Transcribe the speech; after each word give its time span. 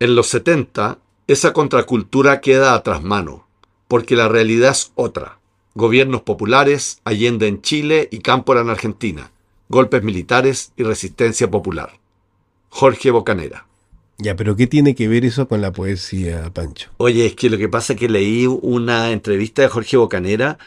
En 0.00 0.14
los 0.14 0.28
70, 0.28 0.98
esa 1.26 1.52
contracultura 1.52 2.40
queda 2.40 2.74
a 2.74 2.82
trasmano, 2.84 3.48
porque 3.88 4.14
la 4.14 4.28
realidad 4.28 4.70
es 4.70 4.92
otra. 4.94 5.40
Gobiernos 5.74 6.22
populares, 6.22 7.00
Allende 7.02 7.48
en 7.48 7.62
Chile 7.62 8.08
y 8.12 8.20
Cámpora 8.20 8.60
en 8.60 8.70
Argentina, 8.70 9.32
golpes 9.68 10.04
militares 10.04 10.72
y 10.76 10.84
resistencia 10.84 11.50
popular. 11.50 11.98
Jorge 12.68 13.10
Bocanera. 13.10 13.66
Ya, 14.18 14.36
pero 14.36 14.54
¿qué 14.54 14.68
tiene 14.68 14.94
que 14.94 15.08
ver 15.08 15.24
eso 15.24 15.48
con 15.48 15.60
la 15.60 15.72
poesía, 15.72 16.48
Pancho? 16.52 16.90
Oye, 16.98 17.26
es 17.26 17.34
que 17.34 17.50
lo 17.50 17.58
que 17.58 17.68
pasa 17.68 17.94
es 17.94 17.98
que 17.98 18.08
leí 18.08 18.46
una 18.46 19.10
entrevista 19.10 19.62
de 19.62 19.68
Jorge 19.68 19.96
Bocanera, 19.96 20.58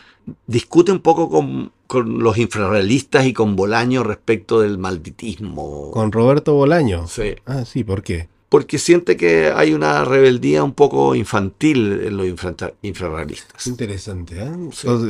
discute 0.46 0.92
un 0.92 1.00
poco 1.00 1.30
con, 1.30 1.72
con 1.88 2.20
los 2.20 2.38
infrarrealistas 2.38 3.26
y 3.26 3.34
con 3.34 3.56
Bolaño 3.56 4.04
respecto 4.04 4.60
del 4.60 4.78
malditismo. 4.78 5.92
¿Con 5.92 6.12
Roberto 6.12 6.54
Bolaño? 6.54 7.08
Sí. 7.08 7.36
Ah, 7.46 7.64
sí, 7.64 7.86
¿por 7.86 8.04
qué? 8.04 8.28
Porque 8.52 8.78
siente 8.80 9.16
que 9.16 9.50
hay 9.56 9.74
una 9.74 10.04
rebeldía 10.04 10.62
un 10.62 10.74
poco 10.74 11.16
infantil 11.16 12.02
en 12.04 12.18
los 12.18 12.28
infra- 12.28 12.74
infrarrealistas. 12.82 13.66
Interesante, 13.66 14.44
¿eh? 14.44 14.52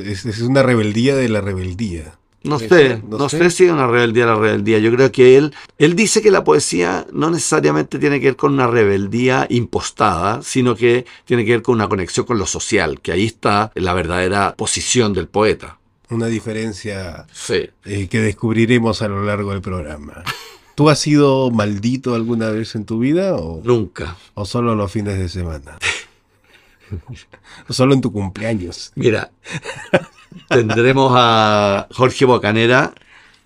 Es, 0.06 0.26
es 0.28 0.42
una 0.42 0.62
rebeldía 0.62 1.16
de 1.16 1.28
la 1.28 1.42
rebeldía. 1.42 2.20
No 2.44 2.60
sé, 2.60 3.02
no 3.08 3.18
no 3.18 3.30
sé. 3.30 3.38
sé 3.40 3.50
si 3.50 3.66
es 3.66 3.72
una 3.72 3.88
rebeldía 3.88 4.26
la 4.28 4.36
rebeldía. 4.36 4.78
Yo 4.80 4.92
creo 4.92 5.12
que 5.12 5.38
él, 5.38 5.54
él 5.80 5.96
dice 5.96 6.22
que 6.22 6.30
la 6.30 6.44
poesía 6.44 7.08
no 7.12 7.32
necesariamente 7.32 7.98
tiene 7.98 8.20
que 8.20 8.28
ver 8.28 8.36
con 8.36 8.54
una 8.54 8.68
rebeldía 8.68 9.48
impostada, 9.50 10.42
sino 10.44 10.76
que 10.76 11.06
tiene 11.26 11.44
que 11.44 11.52
ver 11.52 11.62
con 11.64 11.76
una 11.76 11.88
conexión 11.90 12.26
con 12.28 12.38
lo 12.38 12.46
social, 12.46 13.02
que 13.02 13.12
ahí 13.12 13.26
está 13.26 13.72
la 13.76 13.94
verdadera 13.96 14.54
posición 14.56 15.14
del 15.14 15.28
poeta. 15.28 15.80
Una 16.12 16.28
diferencia 16.28 17.26
Sí. 17.34 17.70
eh, 17.86 18.08
que 18.08 18.20
descubriremos 18.22 19.02
a 19.02 19.08
lo 19.08 19.24
largo 19.24 19.52
del 19.52 19.62
programa. 19.62 20.24
¿Tú 20.76 20.90
has 20.90 21.00
sido 21.00 21.52
maldito 21.52 22.16
alguna 22.16 22.50
vez 22.50 22.76
en 22.76 22.86
tu 22.86 23.00
vida 23.00 23.36
o, 23.36 23.62
Nunca. 23.64 24.18
o 24.34 24.46
solo 24.46 24.76
los 24.76 24.92
fines 24.92 25.18
de 25.20 25.30
semana? 25.30 25.78
o 27.68 27.74
solo 27.74 27.94
en 27.94 28.02
tu 28.02 28.12
cumpleaños. 28.12 28.92
Mira, 28.96 29.32
tendremos 30.50 31.14
a 31.16 31.88
Jorge 31.94 32.26
Bocanera, 32.26 32.94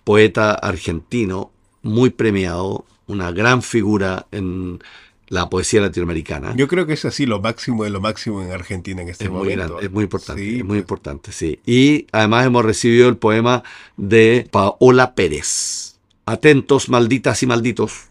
poeta 0.04 0.54
argentino, 0.54 1.52
muy 1.84 2.10
premiado, 2.10 2.86
una 3.08 3.32
gran 3.32 3.62
figura 3.62 4.26
en 4.32 4.80
la 5.28 5.50
poesía 5.50 5.82
latinoamericana. 5.82 6.54
Yo 6.56 6.68
creo 6.68 6.86
que 6.86 6.94
es 6.94 7.06
así 7.06 7.26
lo 7.26 7.42
máximo 7.42 7.84
de 7.84 7.90
lo 7.90 8.00
máximo 8.02 8.42
en 8.44 8.52
Argentina 8.52 9.02
en 9.02 9.10
este 9.10 9.26
Es 9.26 9.30
muy 9.32 9.40
momento. 9.40 9.68
grande, 9.74 9.86
es 9.88 9.92
muy 9.92 10.04
importante, 10.04 10.42
Sí, 10.42 10.50
es 10.58 10.64
muy 10.64 10.68
pues. 10.68 10.80
importante, 10.82 11.32
sí. 11.32 11.60
Y 11.66 12.08
además 12.12 12.46
hemos 12.46 12.64
recibido 12.66 13.10
el 13.10 13.18
poema 13.18 13.64
de 13.98 14.48
Paola 14.52 15.14
Pérez. 15.16 15.95
Atentos, 16.28 16.90
malditas 16.90 17.44
y 17.44 17.46
malditos. 17.46 18.10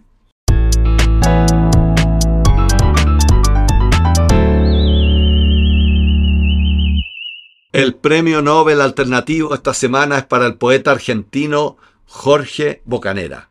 El 7.73 7.97
premio 7.97 8.41
Nobel 8.41 8.81
alternativo 8.83 9.53
esta 9.53 9.75
semana 9.75 10.19
es 10.19 10.25
para 10.27 10.47
el 10.47 10.55
poeta 10.55 10.93
argentino 10.93 11.77
Jorge 12.07 12.83
Bocanera. 12.85 13.51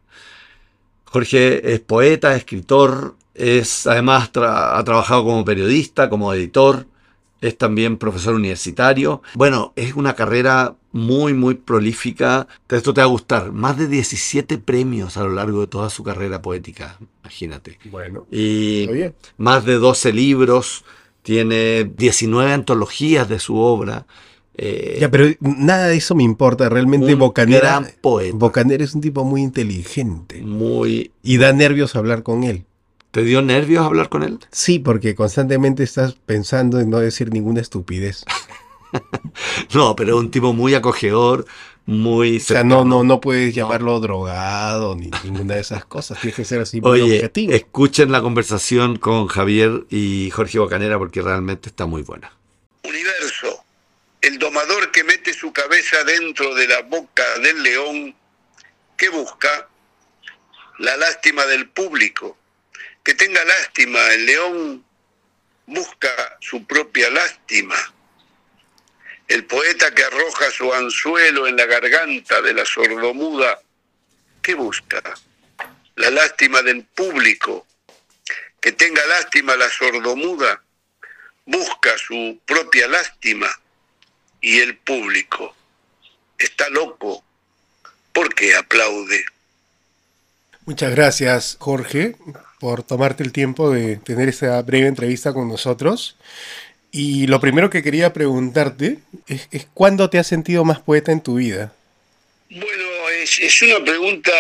Jorge 1.04 1.74
es 1.74 1.82
poeta, 1.82 2.34
escritor, 2.34 3.18
es 3.34 3.86
además 3.86 4.32
ha 4.38 4.82
trabajado 4.86 5.26
como 5.26 5.44
periodista, 5.44 6.10
como 6.10 6.34
editor, 6.34 6.88
es 7.42 7.58
también 7.58 7.98
profesor 7.98 8.34
universitario. 8.34 9.24
Bueno, 9.34 9.74
es 9.76 9.94
una 9.96 10.16
carrera 10.16 10.78
muy, 10.94 11.34
muy 11.34 11.56
prolífica. 11.56 12.48
Esto 12.70 12.94
te 12.94 13.02
va 13.02 13.06
a 13.06 13.10
gustar. 13.10 13.52
Más 13.52 13.78
de 13.78 13.88
17 13.88 14.58
premios 14.60 15.18
a 15.18 15.24
lo 15.24 15.34
largo 15.34 15.60
de 15.62 15.68
toda 15.68 15.90
su 15.90 16.04
carrera 16.04 16.42
poética, 16.42 16.98
imagínate. 17.22 17.78
Bueno, 17.92 18.26
Y 18.32 18.88
más 19.38 19.66
de 19.66 19.74
12 19.74 20.14
libros, 20.14 20.86
tiene 21.24 21.84
19 21.98 22.54
antologías 22.54 23.28
de 23.28 23.40
su 23.40 23.58
obra. 23.58 24.06
eh, 24.56 24.98
Ya, 25.02 25.10
pero 25.10 25.26
nada 25.40 25.88
de 25.88 25.98
eso 25.98 26.16
me 26.16 26.24
importa. 26.24 26.70
Realmente 26.70 27.14
un 27.14 27.20
Bocanera, 27.20 27.80
gran 27.80 27.92
poeta. 28.00 28.38
Bocanera 28.38 28.84
es 28.84 28.94
un 28.94 29.02
tipo 29.02 29.24
muy 29.26 29.42
inteligente. 29.42 30.42
muy... 30.42 31.12
Y 31.24 31.38
da 31.38 31.54
nervios 31.54 31.96
hablar 31.96 32.24
con 32.24 32.44
él. 32.44 32.66
¿Te 33.12 33.24
dio 33.24 33.42
nervios 33.42 33.86
hablar 33.86 34.10
con 34.10 34.24
él? 34.24 34.40
Sí, 34.52 34.80
porque 34.80 35.14
constantemente 35.16 35.84
estás 35.84 36.14
pensando 36.14 36.80
en 36.80 36.90
no 36.90 37.00
decir 37.00 37.32
ninguna 37.32 37.62
estupidez. 37.62 38.26
No, 39.74 39.96
pero 39.96 40.16
es 40.16 40.20
un 40.20 40.32
tipo 40.32 40.54
muy 40.54 40.76
acogedor, 40.76 41.46
muy... 41.86 42.38
O 42.38 42.40
sea, 42.40 42.64
no, 42.64 42.86
no, 42.86 43.04
no 43.04 43.20
puedes 43.20 43.54
llamarlo 43.56 44.00
drogado 44.00 44.96
ni 44.96 45.10
ninguna 45.24 45.56
de 45.56 45.62
esas 45.62 45.86
cosas. 45.86 46.20
Tienes 46.20 46.36
que 46.36 46.46
ser 46.46 46.62
así 46.62 46.80
muy 46.82 47.02
Oye, 47.02 47.16
objetivo. 47.18 47.54
escuchen 47.54 48.12
la 48.12 48.22
conversación 48.22 48.98
con 48.98 49.28
Javier 49.28 49.86
y 49.90 50.30
Jorge 50.32 50.60
Bocanera 50.60 50.98
porque 51.00 51.22
realmente 51.22 51.70
está 51.70 51.86
muy 51.86 52.04
buena. 52.04 52.32
universo, 52.84 53.64
el 54.22 54.38
domador 54.40 54.92
que 54.92 55.04
mete 55.04 55.34
su 55.34 55.52
cabeza 55.52 56.04
dentro 56.04 56.54
de 56.56 56.68
la 56.68 56.82
boca 56.84 57.24
del 57.42 57.64
león, 57.64 58.16
que 58.96 59.10
busca 59.10 59.68
la 60.80 60.96
lástima 60.98 61.46
del 61.46 61.70
público. 61.70 62.38
Que 63.04 63.14
tenga 63.16 63.44
lástima, 63.44 64.00
el 64.14 64.26
león 64.26 64.86
busca 65.66 66.10
su 66.40 66.64
propia 66.66 67.10
lástima. 67.10 67.76
El 69.28 69.46
poeta 69.46 69.94
que 69.94 70.04
arroja 70.04 70.52
su 70.52 70.74
anzuelo 70.74 71.48
en 71.48 71.56
la 71.56 71.66
garganta 71.66 72.42
de 72.42 72.54
la 72.54 72.66
sordomuda, 72.66 73.60
¿qué 74.42 74.54
busca? 74.54 75.02
La 75.96 76.10
lástima 76.10 76.62
del 76.62 76.84
público. 76.84 77.66
Que 78.60 78.72
tenga 78.72 79.06
lástima 79.08 79.56
la 79.56 79.70
sordomuda, 79.70 80.64
busca 81.46 81.98
su 81.98 82.40
propia 82.46 82.88
lástima 82.88 83.50
y 84.40 84.60
el 84.60 84.78
público 84.78 85.56
está 86.38 86.70
loco 86.70 87.24
porque 88.14 88.56
aplaude. 88.56 89.26
Muchas 90.66 90.92
gracias, 90.92 91.58
Jorge, 91.60 92.16
por 92.60 92.84
tomarte 92.84 93.24
el 93.24 93.34
tiempo 93.34 93.70
de 93.72 93.98
tener 93.98 94.30
esta 94.30 94.62
breve 94.62 94.88
entrevista 94.88 95.34
con 95.34 95.50
nosotros. 95.50 96.16
Y 96.96 97.26
lo 97.26 97.42
primero 97.42 97.72
que 97.72 97.82
quería 97.82 98.14
preguntarte 98.14 99.00
es, 99.28 99.68
¿cuándo 99.74 100.12
te 100.12 100.20
has 100.20 100.28
sentido 100.28 100.64
más 100.64 100.80
poeta 100.80 101.12
en 101.12 101.24
tu 101.24 101.36
vida? 101.36 101.74
Bueno, 102.52 103.10
es, 103.10 103.40
es 103.40 103.62
una 103.64 103.84
pregunta 103.84 104.32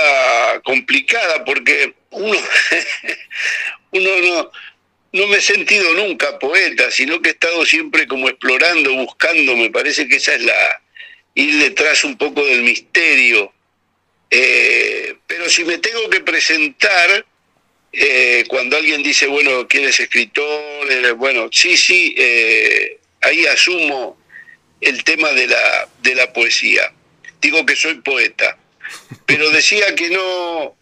complicada 0.63 1.43
porque 1.45 1.95
uno, 2.11 2.37
uno 3.91 4.09
no, 4.21 4.51
no 5.13 5.27
me 5.27 5.37
he 5.37 5.41
sentido 5.41 5.95
nunca 5.95 6.37
poeta, 6.37 6.91
sino 6.91 7.19
que 7.23 7.29
he 7.29 7.31
estado 7.31 7.65
siempre 7.65 8.05
como 8.05 8.29
explorando, 8.29 8.93
buscando, 8.97 9.55
me 9.55 9.71
parece 9.71 10.07
que 10.07 10.17
esa 10.17 10.35
es 10.35 10.43
la, 10.43 10.81
ir 11.33 11.57
detrás 11.57 12.03
un 12.03 12.17
poco 12.17 12.45
del 12.45 12.61
misterio. 12.61 13.51
Eh, 14.29 15.15
pero 15.25 15.49
si 15.49 15.65
me 15.65 15.79
tengo 15.79 16.07
que 16.07 16.19
presentar, 16.19 17.25
eh, 17.93 18.43
cuando 18.47 18.75
alguien 18.75 19.03
dice, 19.03 19.27
bueno, 19.27 19.67
¿quién 19.67 19.85
es 19.85 19.99
escritor? 19.99 20.91
Eh, 20.91 21.11
bueno, 21.11 21.49
sí, 21.51 21.77
sí, 21.77 22.15
eh, 22.17 22.97
ahí 23.21 23.45
asumo 23.45 24.17
el 24.81 25.03
tema 25.03 25.31
de 25.31 25.47
la, 25.47 25.89
de 26.01 26.15
la 26.15 26.33
poesía. 26.33 26.91
Digo 27.39 27.65
que 27.65 27.75
soy 27.75 27.95
poeta, 28.01 28.57
pero 29.25 29.49
decía 29.51 29.93
que 29.95 30.09
no, 30.09 30.75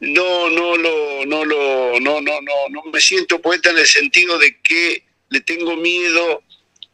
no, 0.00 0.48
no 0.48 0.76
lo, 0.76 1.26
no 1.26 1.44
lo, 1.44 2.00
no, 2.00 2.20
no, 2.20 2.40
no, 2.40 2.68
no 2.70 2.82
me 2.92 3.00
siento 3.00 3.40
poeta 3.40 3.70
en 3.70 3.78
el 3.78 3.86
sentido 3.86 4.38
de 4.38 4.56
que 4.60 5.02
le 5.28 5.40
tengo 5.42 5.76
miedo 5.76 6.42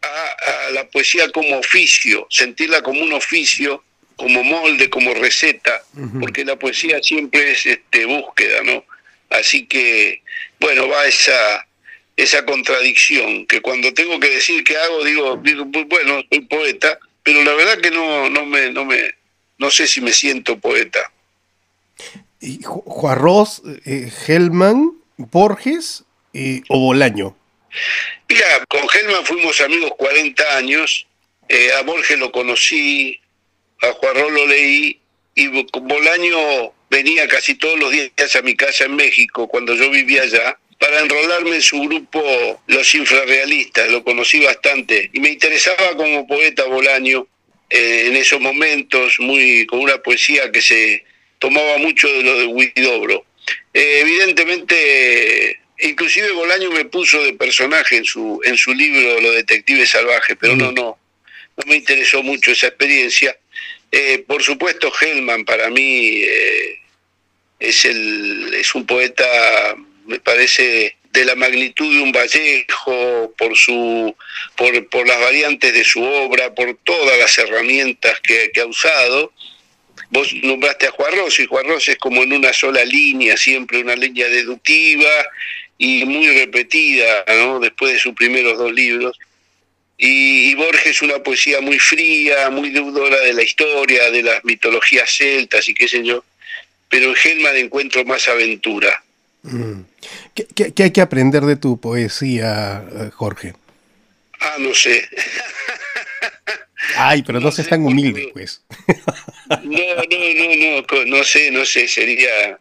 a, 0.03 0.67
a 0.67 0.71
la 0.71 0.89
poesía 0.89 1.31
como 1.31 1.59
oficio, 1.59 2.27
sentirla 2.29 2.83
como 2.83 3.03
un 3.03 3.13
oficio, 3.13 3.85
como 4.17 4.45
molde, 4.45 4.91
como 4.91 5.15
receta, 5.15 5.83
porque 6.21 6.45
la 6.45 6.59
poesía 6.59 7.03
siempre 7.03 7.53
es 7.53 7.65
este, 7.65 8.05
búsqueda, 8.05 8.63
¿no? 8.63 8.85
Así 9.31 9.67
que, 9.67 10.23
bueno, 10.59 10.89
va 10.89 11.07
esa, 11.07 11.67
esa 12.17 12.45
contradicción, 12.45 13.47
que 13.47 13.61
cuando 13.61 13.95
tengo 13.95 14.19
que 14.21 14.29
decir 14.31 14.63
qué 14.65 14.77
hago, 14.77 15.05
digo, 15.05 15.37
digo 15.43 15.65
bueno, 15.65 16.23
soy 16.31 16.41
poeta, 16.41 16.99
pero 17.23 17.43
la 17.45 17.55
verdad 17.55 17.81
que 17.81 17.91
no, 17.91 18.29
no 18.29 18.45
me, 18.45 18.71
no 18.73 18.85
me, 18.85 19.15
no 19.59 19.71
sé 19.71 19.87
si 19.87 20.01
me 20.01 20.13
siento 20.13 20.59
poeta. 20.59 21.13
Y 22.41 22.59
Ju- 22.63 22.83
Juarros, 22.85 23.63
eh, 23.85 24.11
Hellman, 24.27 24.93
Borges 25.17 26.05
eh, 26.35 26.63
o 26.69 26.79
Bolaño. 26.81 27.37
Mira, 28.29 28.65
con 28.69 28.89
Gelman 28.89 29.25
fuimos 29.25 29.61
amigos 29.61 29.93
40 29.97 30.57
años, 30.57 31.07
eh, 31.49 31.71
a 31.79 31.83
Borges 31.83 32.19
lo 32.19 32.33
conocí, 32.33 33.21
a 33.83 33.93
Juarrón 33.93 34.35
lo 34.35 34.47
leí, 34.47 34.99
y 35.35 35.49
Bo- 35.49 35.67
con 35.67 35.87
Bolaño 35.89 36.73
venía 36.91 37.29
casi 37.29 37.55
todos 37.55 37.79
los 37.79 37.91
días 37.91 38.37
a 38.37 38.43
mi 38.43 38.55
casa 38.57 38.85
en 38.85 38.97
México, 38.97 39.49
cuando 39.49 39.75
yo 39.75 39.91
vivía 39.91 40.23
allá, 40.23 40.59
para 40.79 41.01
enrolarme 41.01 41.57
en 41.57 41.63
su 41.63 41.81
grupo 41.83 42.63
Los 42.67 42.95
Infrarrealistas, 42.95 43.91
lo 43.91 44.03
conocí 44.03 44.41
bastante, 44.41 45.11
y 45.13 45.21
me 45.21 45.29
interesaba 45.31 45.95
como 45.97 46.27
poeta 46.27 46.65
Bolaño 46.65 47.27
eh, 47.69 48.05
en 48.07 48.17
esos 48.17 48.41
momentos, 48.41 49.21
muy 49.21 49.67
con 49.67 49.81
una 49.81 49.99
poesía 49.99 50.51
que 50.51 50.61
se 50.61 51.05
tomaba 51.39 51.79
mucho 51.79 52.09
de 52.09 52.23
lo 52.23 52.39
de 52.39 52.47
Huidobro. 52.47 53.25
Eh, 53.73 54.01
evidentemente 54.01 55.61
inclusive 55.79 56.31
Bolaño 56.33 56.71
me 56.71 56.85
puso 56.87 57.23
de 57.23 57.33
personaje 57.35 57.97
en 57.97 58.05
su, 58.05 58.41
en 58.45 58.57
su 58.57 58.75
libro 58.75 59.21
Los 59.21 59.35
Detectives 59.35 59.91
Salvajes, 59.91 60.37
pero 60.41 60.57
no, 60.57 60.73
no, 60.73 60.99
no 61.57 61.65
me 61.67 61.77
interesó 61.77 62.23
mucho 62.23 62.53
esa 62.53 62.67
experiencia. 62.69 63.37
Eh, 63.93 64.25
por 64.27 64.43
supuesto, 64.43 64.93
Hellman 65.01 65.45
para 65.45 65.69
mí 65.69 66.23
eh, 66.23 66.79
es, 67.59 67.85
el, 67.85 68.55
es 68.55 68.75
un 68.75 68.87
poeta, 68.87 69.77
me 70.07 70.21
parece, 70.21 70.97
de 71.13 71.25
la 71.25 71.35
magnitud 71.35 71.93
de 71.93 72.03
un 72.03 72.13
Vallejo, 72.13 73.35
por, 73.37 73.57
su, 73.57 74.15
por, 74.57 74.89
por 74.89 75.07
las 75.07 75.21
variantes 75.21 75.73
de 75.73 75.85
su 75.85 76.03
obra, 76.03 76.55
por 76.55 76.77
todas 76.85 77.19
las 77.19 77.37
herramientas 77.39 78.21
que, 78.21 78.53
ha 78.61 78.67
usado. 78.67 79.33
Vos 80.11 80.33
nombraste 80.35 80.87
a 80.87 80.91
Juarros 80.93 81.39
y 81.41 81.47
Juarros 81.47 81.89
es 81.89 81.97
como 81.99 82.23
en 82.23 82.33
una 82.33 82.53
sola 82.53 82.85
línea, 82.85 83.37
siempre 83.37 83.81
una 83.81 83.97
línea 83.97 84.29
deductiva 84.29 85.11
y 85.79 86.05
muy 86.05 86.29
repetida, 86.29 87.25
¿no? 87.29 87.61
después 87.61 87.93
de 87.93 87.99
sus 87.99 88.15
primeros 88.15 88.59
dos 88.59 88.73
libros. 88.73 89.19
Y, 90.03 90.55
Borges 90.55 91.03
una 91.03 91.19
poesía 91.19 91.61
muy 91.61 91.79
fría, 91.79 92.49
muy 92.49 92.71
deudora 92.71 93.21
de 93.21 93.35
la 93.35 93.43
historia, 93.43 94.11
de 94.11 94.23
las 94.23 94.43
mitologías 94.45 95.11
celtas 95.11 95.69
y 95.69 95.75
qué 95.75 95.89
sé 95.89 96.03
yo. 96.03 96.25
Pero 96.89 97.11
en 97.11 97.17
Helman 97.23 97.57
encuentro 97.57 98.03
más 98.07 98.27
aventura. 98.27 99.03
Mm. 99.43 99.83
¿Qué, 100.35 100.73
hay 100.83 100.91
que 100.91 101.01
aprender 101.03 101.43
de 101.43 101.57
tu 101.57 101.79
poesía, 101.79 102.83
eh, 102.93 103.11
Jorge? 103.13 103.55
Ah, 104.41 104.57
no 104.59 104.75
sé. 104.75 105.07
Ay, 106.97 107.23
pero 107.23 107.39
no, 107.39 107.53
seas 107.53 107.69
tan 107.69 107.85
humilde, 107.85 108.31
pues. 108.33 108.63
no, 109.49 109.59
no, 109.61 110.05
no, 110.09 110.83
no, 110.83 111.05
no 111.05 111.25
sé, 111.25 111.51
no 111.51 111.67
sé, 111.67 111.87
sería 111.87 112.59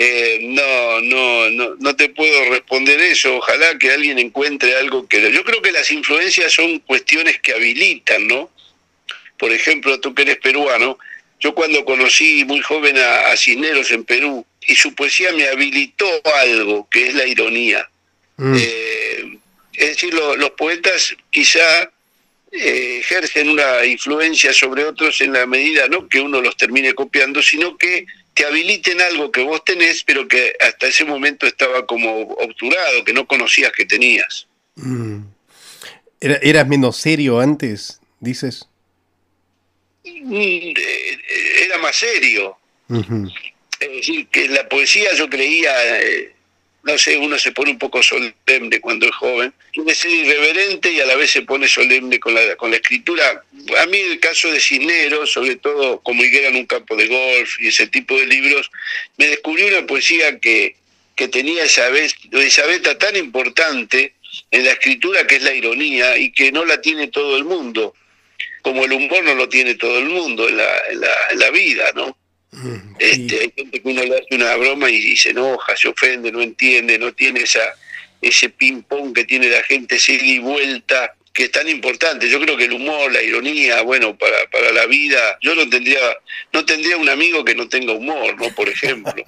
eh, 0.00 0.38
no, 0.42 1.00
no, 1.00 1.50
no, 1.50 1.74
no 1.74 1.96
te 1.96 2.08
puedo 2.10 2.50
responder 2.50 3.00
eso. 3.00 3.38
Ojalá 3.38 3.76
que 3.78 3.90
alguien 3.90 4.20
encuentre 4.20 4.76
algo 4.76 5.08
que... 5.08 5.32
Yo 5.32 5.42
creo 5.42 5.60
que 5.60 5.72
las 5.72 5.90
influencias 5.90 6.52
son 6.52 6.78
cuestiones 6.78 7.40
que 7.40 7.52
habilitan, 7.52 8.28
¿no? 8.28 8.48
Por 9.36 9.50
ejemplo, 9.50 9.98
tú 9.98 10.14
que 10.14 10.22
eres 10.22 10.36
peruano, 10.36 11.00
yo 11.40 11.52
cuando 11.52 11.84
conocí 11.84 12.44
muy 12.44 12.60
joven 12.60 12.96
a, 12.96 13.36
Cisneros 13.36 13.90
en 13.90 14.04
Perú, 14.04 14.46
y 14.68 14.76
su 14.76 14.94
poesía 14.94 15.32
me 15.32 15.48
habilitó 15.48 16.06
algo, 16.42 16.88
que 16.88 17.08
es 17.08 17.14
la 17.14 17.26
ironía. 17.26 17.90
Mm. 18.36 18.54
Eh, 18.56 19.38
es 19.72 19.88
decir, 19.88 20.14
los 20.14 20.50
poetas 20.52 21.16
quizá 21.30 21.90
eh, 22.52 22.98
ejercen 23.00 23.48
una 23.48 23.84
influencia 23.84 24.52
sobre 24.52 24.84
otros 24.84 25.20
en 25.22 25.32
la 25.32 25.44
medida 25.44 25.88
no 25.88 26.08
que 26.08 26.20
uno 26.20 26.40
los 26.40 26.56
termine 26.56 26.94
copiando, 26.94 27.42
sino 27.42 27.76
que 27.76 28.06
te 28.38 28.46
habiliten 28.46 29.00
algo 29.02 29.32
que 29.32 29.42
vos 29.42 29.64
tenés, 29.64 30.04
pero 30.04 30.28
que 30.28 30.54
hasta 30.60 30.86
ese 30.86 31.04
momento 31.04 31.44
estaba 31.44 31.84
como 31.84 32.22
obturado, 32.22 33.02
que 33.04 33.12
no 33.12 33.26
conocías 33.26 33.72
que 33.72 33.84
tenías. 33.84 34.46
Mm. 34.76 35.22
¿Era, 36.20 36.36
¿Eras 36.40 36.68
menos 36.68 36.96
serio 36.98 37.40
antes, 37.40 38.00
dices? 38.20 38.68
Mm, 40.04 40.72
eh, 40.76 41.18
era 41.64 41.78
más 41.78 41.96
serio. 41.96 42.56
Es 43.80 43.90
decir, 43.90 44.28
que 44.28 44.48
la 44.48 44.68
poesía 44.68 45.12
yo 45.14 45.28
creía 45.28 46.00
eh, 46.00 46.32
no 46.82 46.96
sé, 46.96 47.16
uno 47.16 47.38
se 47.38 47.52
pone 47.52 47.70
un 47.70 47.78
poco 47.78 48.02
solemne 48.02 48.80
cuando 48.80 49.06
es 49.06 49.14
joven, 49.14 49.52
quiere 49.72 49.94
ser 49.94 50.10
irreverente 50.10 50.90
y 50.92 51.00
a 51.00 51.06
la 51.06 51.16
vez 51.16 51.30
se 51.30 51.42
pone 51.42 51.68
solemne 51.68 52.18
con 52.18 52.34
la, 52.34 52.56
con 52.56 52.70
la 52.70 52.76
escritura. 52.76 53.44
A 53.78 53.86
mí 53.86 53.98
el 53.98 54.20
caso 54.20 54.50
de 54.50 54.60
Cisneros, 54.60 55.32
sobre 55.32 55.56
todo 55.56 56.00
como 56.00 56.22
Higuera 56.22 56.48
en 56.48 56.56
un 56.56 56.66
campo 56.66 56.96
de 56.96 57.06
golf 57.06 57.60
y 57.60 57.68
ese 57.68 57.88
tipo 57.88 58.16
de 58.18 58.26
libros, 58.26 58.70
me 59.16 59.26
descubrió 59.26 59.68
una 59.68 59.86
poesía 59.86 60.38
que, 60.38 60.76
que 61.14 61.28
tenía 61.28 61.64
esa, 61.64 61.88
vez, 61.90 62.14
esa 62.32 62.64
beta 62.66 62.96
tan 62.96 63.16
importante 63.16 64.14
en 64.50 64.64
la 64.64 64.72
escritura 64.72 65.26
que 65.26 65.36
es 65.36 65.42
la 65.42 65.52
ironía 65.52 66.16
y 66.16 66.30
que 66.32 66.52
no 66.52 66.64
la 66.64 66.80
tiene 66.80 67.08
todo 67.08 67.36
el 67.36 67.44
mundo, 67.44 67.94
como 68.62 68.84
el 68.84 68.92
humor 68.92 69.24
no 69.24 69.34
lo 69.34 69.48
tiene 69.48 69.74
todo 69.74 69.98
el 69.98 70.06
mundo 70.06 70.48
en 70.48 70.56
la, 70.56 70.78
en 70.90 71.00
la, 71.00 71.12
en 71.32 71.38
la 71.38 71.50
vida, 71.50 71.92
¿no? 71.94 72.16
Mm, 72.50 72.94
este, 72.98 73.40
hay 73.40 73.52
gente 73.54 73.82
que 73.82 73.88
uno 73.88 74.02
le 74.02 74.18
hace 74.18 74.34
una 74.34 74.56
broma 74.56 74.90
y, 74.90 75.16
se 75.16 75.30
enoja, 75.30 75.76
se 75.76 75.88
ofende, 75.88 76.32
no 76.32 76.40
entiende, 76.40 76.98
no 76.98 77.12
tiene 77.12 77.40
esa 77.40 77.60
ese 78.20 78.48
ping-pong 78.48 79.14
que 79.14 79.24
tiene 79.24 79.48
la 79.48 79.62
gente, 79.62 79.94
ese 79.94 80.14
ida 80.14 80.24
y 80.24 80.38
vuelta, 80.40 81.14
que 81.32 81.44
es 81.44 81.52
tan 81.52 81.68
importante. 81.68 82.28
Yo 82.28 82.40
creo 82.40 82.56
que 82.56 82.64
el 82.64 82.72
humor, 82.72 83.12
la 83.12 83.22
ironía, 83.22 83.82
bueno, 83.82 84.18
para, 84.18 84.36
para 84.50 84.72
la 84.72 84.86
vida, 84.86 85.38
yo 85.40 85.54
no 85.54 85.68
tendría, 85.68 86.00
no 86.52 86.64
tendría 86.64 86.96
un 86.96 87.08
amigo 87.08 87.44
que 87.44 87.54
no 87.54 87.68
tenga 87.68 87.92
humor, 87.92 88.34
¿no? 88.40 88.52
Por 88.56 88.68
ejemplo. 88.68 89.14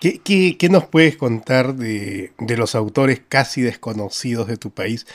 ¿Qué, 0.00 0.18
qué, 0.24 0.56
qué 0.58 0.70
nos 0.70 0.86
puedes 0.86 1.16
contar 1.16 1.74
de, 1.74 2.32
de, 2.38 2.56
los 2.56 2.74
autores 2.74 3.20
casi 3.28 3.60
desconocidos 3.60 4.48
de 4.48 4.56
tu 4.56 4.72
país? 4.72 5.06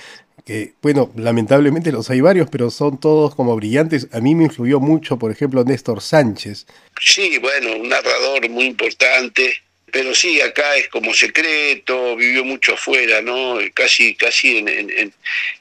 Que, 0.45 0.73
bueno, 0.81 1.11
lamentablemente 1.15 1.91
los 1.91 2.09
hay 2.11 2.21
varios, 2.21 2.49
pero 2.51 2.69
son 2.69 2.99
todos 2.99 3.33
como 3.33 3.55
brillantes. 3.55 4.07
A 4.11 4.19
mí 4.21 4.35
me 4.35 4.45
influyó 4.45 4.79
mucho, 4.79 5.17
por 5.17 5.31
ejemplo, 5.31 5.63
Néstor 5.63 6.01
Sánchez. 6.01 6.67
Sí, 7.01 7.39
bueno, 7.39 7.75
un 7.77 7.89
narrador 7.89 8.47
muy 8.49 8.65
importante, 8.65 9.53
pero 9.91 10.13
sí, 10.13 10.39
acá 10.41 10.75
es 10.75 10.87
como 10.89 11.15
secreto, 11.15 12.15
vivió 12.15 12.45
mucho 12.45 12.75
afuera, 12.75 13.21
¿no? 13.21 13.57
Casi, 13.73 14.13
casi 14.13 14.57
en, 14.57 14.67
en, 14.67 15.13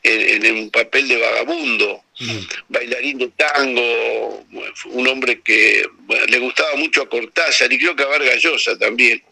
en, 0.03 0.57
un 0.57 0.71
papel 0.71 1.09
de 1.09 1.17
vagabundo, 1.17 2.03
mm. 2.21 2.39
bailarín 2.69 3.19
de 3.19 3.29
tango, 3.29 4.45
un 4.87 5.09
hombre 5.09 5.41
que 5.41 5.87
le 6.29 6.39
gustaba 6.41 6.77
mucho 6.77 7.03
a 7.03 7.09
Cortázar 7.09 7.73
y 7.73 7.79
creo 7.79 7.97
que 7.97 8.03
a 8.03 8.07
Vargas 8.07 8.43
Llosa 8.43 8.79
también. 8.79 9.23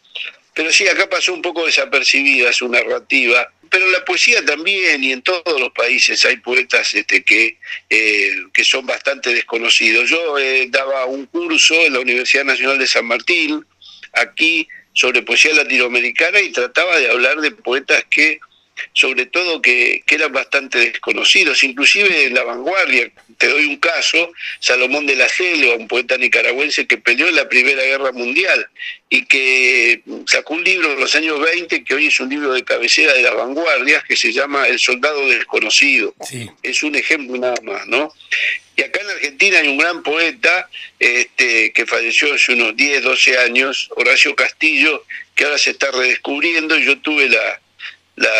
Pero 0.54 0.70
sí, 0.70 0.86
acá 0.86 1.08
pasó 1.08 1.32
un 1.32 1.42
poco 1.42 1.64
desapercibida 1.66 2.52
su 2.52 2.68
narrativa 2.68 3.48
pero 3.72 3.88
la 3.88 4.04
poesía 4.04 4.44
también 4.44 5.02
y 5.02 5.12
en 5.12 5.22
todos 5.22 5.58
los 5.58 5.70
países 5.70 6.22
hay 6.26 6.36
poetas 6.36 6.92
este, 6.92 7.24
que, 7.24 7.56
eh, 7.88 8.36
que 8.52 8.64
son 8.64 8.84
bastante 8.84 9.32
desconocidos. 9.32 10.10
Yo 10.10 10.38
eh, 10.38 10.66
daba 10.68 11.06
un 11.06 11.24
curso 11.24 11.74
en 11.76 11.94
la 11.94 12.00
Universidad 12.00 12.44
Nacional 12.44 12.78
de 12.78 12.86
San 12.86 13.06
Martín, 13.06 13.64
aquí, 14.12 14.68
sobre 14.92 15.22
poesía 15.22 15.54
latinoamericana 15.54 16.38
y 16.40 16.52
trataba 16.52 16.98
de 16.98 17.10
hablar 17.10 17.40
de 17.40 17.50
poetas 17.50 18.04
que 18.10 18.40
sobre 18.92 19.26
todo 19.26 19.62
que, 19.62 20.02
eran 20.08 20.32
bastante 20.32 20.78
desconocidos, 20.78 21.64
inclusive 21.64 22.24
en 22.26 22.34
la 22.34 22.44
vanguardia. 22.44 23.10
Te 23.38 23.48
doy 23.48 23.64
un 23.64 23.78
caso, 23.78 24.32
Salomón 24.60 25.06
de 25.06 25.16
la 25.16 25.28
Selva, 25.28 25.74
un 25.76 25.88
poeta 25.88 26.18
nicaragüense 26.18 26.86
que 26.86 26.98
peleó 26.98 27.28
en 27.28 27.36
la 27.36 27.48
Primera 27.48 27.82
Guerra 27.82 28.12
Mundial 28.12 28.68
y 29.08 29.24
que 29.24 30.02
sacó 30.26 30.54
un 30.54 30.64
libro 30.64 30.92
en 30.92 31.00
los 31.00 31.14
años 31.14 31.40
20 31.40 31.82
que 31.84 31.94
hoy 31.94 32.08
es 32.08 32.20
un 32.20 32.28
libro 32.28 32.52
de 32.52 32.62
cabecera 32.62 33.14
de 33.14 33.22
las 33.22 33.34
vanguardias 33.34 34.04
que 34.04 34.16
se 34.16 34.32
llama 34.32 34.66
El 34.66 34.78
Soldado 34.78 35.26
Desconocido. 35.28 36.14
Es 36.62 36.82
un 36.82 36.94
ejemplo 36.94 37.38
nada 37.38 37.60
más, 37.62 37.86
¿no? 37.86 38.12
Y 38.76 38.82
acá 38.82 39.00
en 39.00 39.10
Argentina 39.10 39.58
hay 39.58 39.68
un 39.68 39.78
gran 39.78 40.02
poeta 40.02 40.68
este, 40.98 41.72
que 41.72 41.86
falleció 41.86 42.34
hace 42.34 42.52
unos 42.52 42.74
10, 42.76 43.02
12 43.02 43.38
años, 43.38 43.88
Horacio 43.96 44.34
Castillo, 44.34 45.04
que 45.34 45.44
ahora 45.44 45.58
se 45.58 45.70
está 45.70 45.90
redescubriendo 45.90 46.78
y 46.78 46.84
yo 46.84 46.98
tuve 46.98 47.28
la, 47.28 47.60
la, 48.16 48.30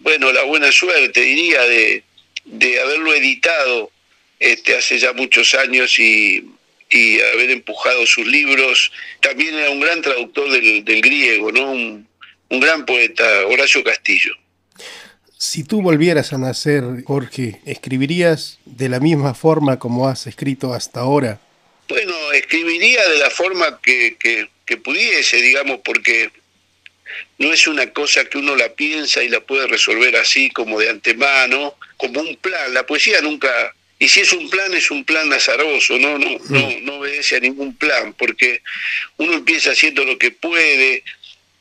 bueno, 0.00 0.32
la 0.32 0.44
buena 0.44 0.70
suerte, 0.70 1.20
diría, 1.20 1.62
de, 1.62 2.04
de 2.44 2.80
haberlo 2.80 3.14
editado 3.14 3.90
este, 4.38 4.76
hace 4.76 4.98
ya 4.98 5.12
muchos 5.12 5.54
años 5.54 5.98
y, 5.98 6.44
y 6.90 7.20
haber 7.20 7.50
empujado 7.50 8.06
sus 8.06 8.26
libros. 8.26 8.92
También 9.20 9.54
era 9.54 9.70
un 9.70 9.80
gran 9.80 10.02
traductor 10.02 10.50
del, 10.50 10.84
del 10.84 11.00
griego, 11.00 11.52
¿no? 11.52 11.70
Un, 11.72 12.08
un, 12.50 12.60
gran 12.60 12.84
poeta, 12.84 13.46
Horacio 13.46 13.82
Castillo. 13.82 14.34
Si 15.38 15.64
tú 15.64 15.82
volvieras 15.82 16.32
a 16.32 16.38
nacer, 16.38 16.84
Jorge, 17.04 17.60
¿escribirías 17.66 18.58
de 18.64 18.88
la 18.88 19.00
misma 19.00 19.34
forma 19.34 19.78
como 19.78 20.08
has 20.08 20.26
escrito 20.26 20.72
hasta 20.72 21.00
ahora? 21.00 21.40
Bueno, 21.88 22.32
escribiría 22.32 23.06
de 23.08 23.18
la 23.18 23.30
forma 23.30 23.80
que, 23.82 24.16
que, 24.18 24.48
que 24.64 24.76
pudiese, 24.76 25.40
digamos, 25.42 25.80
porque 25.84 26.30
no 27.38 27.52
es 27.52 27.66
una 27.66 27.90
cosa 27.92 28.24
que 28.24 28.38
uno 28.38 28.56
la 28.56 28.72
piensa 28.74 29.22
y 29.22 29.28
la 29.28 29.40
puede 29.40 29.66
resolver 29.66 30.16
así 30.16 30.50
como 30.50 30.80
de 30.80 30.90
antemano, 30.90 31.74
como 31.96 32.20
un 32.20 32.36
plan. 32.36 32.72
La 32.72 32.86
poesía 32.86 33.20
nunca, 33.20 33.74
y 33.98 34.08
si 34.08 34.20
es 34.20 34.32
un 34.32 34.48
plan, 34.50 34.72
es 34.74 34.90
un 34.90 35.04
plan 35.04 35.32
azaroso, 35.32 35.98
no, 35.98 36.18
no, 36.18 36.38
no, 36.48 36.70
mm. 36.70 36.84
no 36.84 36.94
obedece 36.94 37.36
a 37.36 37.40
ningún 37.40 37.74
plan, 37.76 38.14
porque 38.14 38.62
uno 39.18 39.34
empieza 39.34 39.72
haciendo 39.72 40.04
lo 40.04 40.18
que 40.18 40.30
puede, 40.30 41.02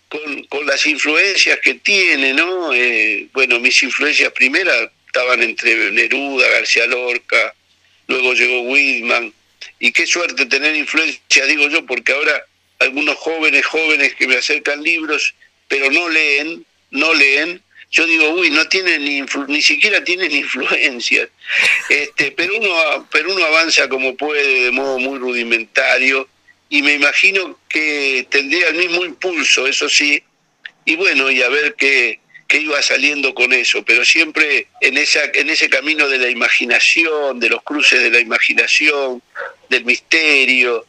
con, 0.07 0.43
con 0.45 0.65
las 0.65 0.85
influencias 0.85 1.59
que 1.61 1.75
tiene, 1.75 2.33
¿no? 2.33 2.73
Eh, 2.73 3.27
bueno, 3.33 3.59
mis 3.59 3.81
influencias 3.83 4.31
primeras 4.31 4.89
estaban 5.07 5.41
entre 5.41 5.91
Neruda, 5.91 6.47
García 6.49 6.87
Lorca, 6.87 7.53
luego 8.07 8.33
llegó 8.33 8.61
Whitman, 8.61 9.33
y 9.79 9.91
qué 9.91 10.05
suerte 10.05 10.45
tener 10.45 10.75
influencia, 10.75 11.45
digo 11.45 11.67
yo, 11.69 11.85
porque 11.85 12.13
ahora 12.13 12.45
algunos 12.79 13.15
jóvenes, 13.15 13.65
jóvenes 13.65 14.15
que 14.15 14.27
me 14.27 14.35
acercan 14.35 14.83
libros, 14.83 15.33
pero 15.67 15.91
no 15.91 16.09
leen, 16.09 16.65
no 16.91 17.13
leen, 17.13 17.61
yo 17.91 18.05
digo, 18.05 18.29
uy, 18.31 18.49
no 18.49 18.67
tienen 18.67 19.03
ni, 19.05 19.23
ni 19.47 19.61
siquiera 19.61 20.03
tienen 20.03 20.31
influencia. 20.31 21.29
Este, 21.89 22.31
pero, 22.31 22.57
uno, 22.57 23.07
pero 23.11 23.33
uno 23.33 23.45
avanza 23.45 23.87
como 23.87 24.15
puede, 24.15 24.65
de 24.65 24.71
modo 24.71 24.99
muy 24.99 25.17
rudimentario, 25.17 26.27
y 26.69 26.81
me 26.81 26.93
imagino 26.93 27.59
que 27.69 28.27
tendría 28.29 28.69
el 28.69 28.75
mismo 28.75 29.05
impulso, 29.05 29.67
eso 29.67 29.87
sí, 29.87 30.21
y 30.83 30.95
bueno, 30.95 31.31
y 31.31 31.41
a 31.41 31.49
ver 31.49 31.75
qué, 31.75 32.19
qué 32.47 32.57
iba 32.57 32.81
saliendo 32.81 33.33
con 33.33 33.53
eso, 33.53 33.83
pero 33.85 34.03
siempre 34.03 34.67
en, 34.81 34.97
esa, 34.97 35.21
en 35.33 35.49
ese 35.49 35.69
camino 35.69 36.07
de 36.07 36.17
la 36.17 36.29
imaginación, 36.29 37.39
de 37.39 37.49
los 37.49 37.63
cruces 37.63 38.01
de 38.01 38.11
la 38.11 38.19
imaginación, 38.19 39.21
del 39.69 39.85
misterio, 39.85 40.85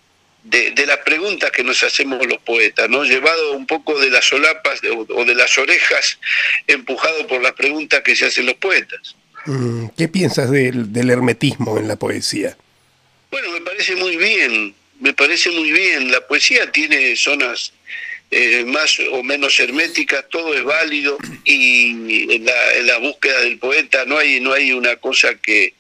de, 0.49 0.71
de, 0.71 0.87
las 0.87 0.99
preguntas 0.99 1.51
que 1.51 1.65
nos 1.65 1.83
hacemos 1.83 2.25
los 2.27 2.39
poetas, 2.39 2.89
¿no? 2.89 3.05
Llevado 3.05 3.53
un 3.53 3.67
poco 3.67 3.99
de 3.99 4.11
las 4.11 4.25
solapas 4.25 4.81
o 5.09 5.25
de 5.25 5.35
las 5.35 5.59
orejas, 5.59 6.19
empujado 6.67 7.27
por 7.27 7.43
las 7.43 7.53
preguntas 7.53 8.03
que 8.03 8.15
se 8.15 8.27
hacen 8.27 8.47
los 8.47 8.55
poetas. 8.55 9.17
Mm, 9.47 9.89
¿Qué 9.97 10.09
piensas 10.09 10.51
del, 10.51 10.93
del 10.93 11.11
hermetismo 11.11 11.79
en 11.79 11.89
la 11.89 11.97
poesía? 11.97 12.57
Bueno, 13.31 13.51
me 13.51 13.61
parece 13.61 13.97
muy 13.97 14.17
bien, 14.17 14.75
me 15.01 15.13
parece 15.13 15.51
muy 15.51 15.73
bien. 15.73 16.11
La 16.11 16.27
poesía 16.27 16.71
tiene 16.71 17.17
zonas 17.17 17.73
eh, 18.31 18.65
más 18.65 18.99
o 19.13 19.23
menos 19.23 19.59
herméticas, 19.61 20.25
todo 20.29 20.55
es 20.55 20.65
válido 20.65 21.17
y 21.45 21.91
en 22.35 22.45
la, 22.45 22.75
en 22.75 22.87
la, 22.87 22.99
búsqueda 22.99 23.41
del 23.41 23.59
poeta 23.59 24.05
no 24.05 24.19
hay, 24.19 24.41
no 24.41 24.53
hay 24.53 24.73
una 24.73 24.97
cosa 24.97 25.37
que, 25.37 25.75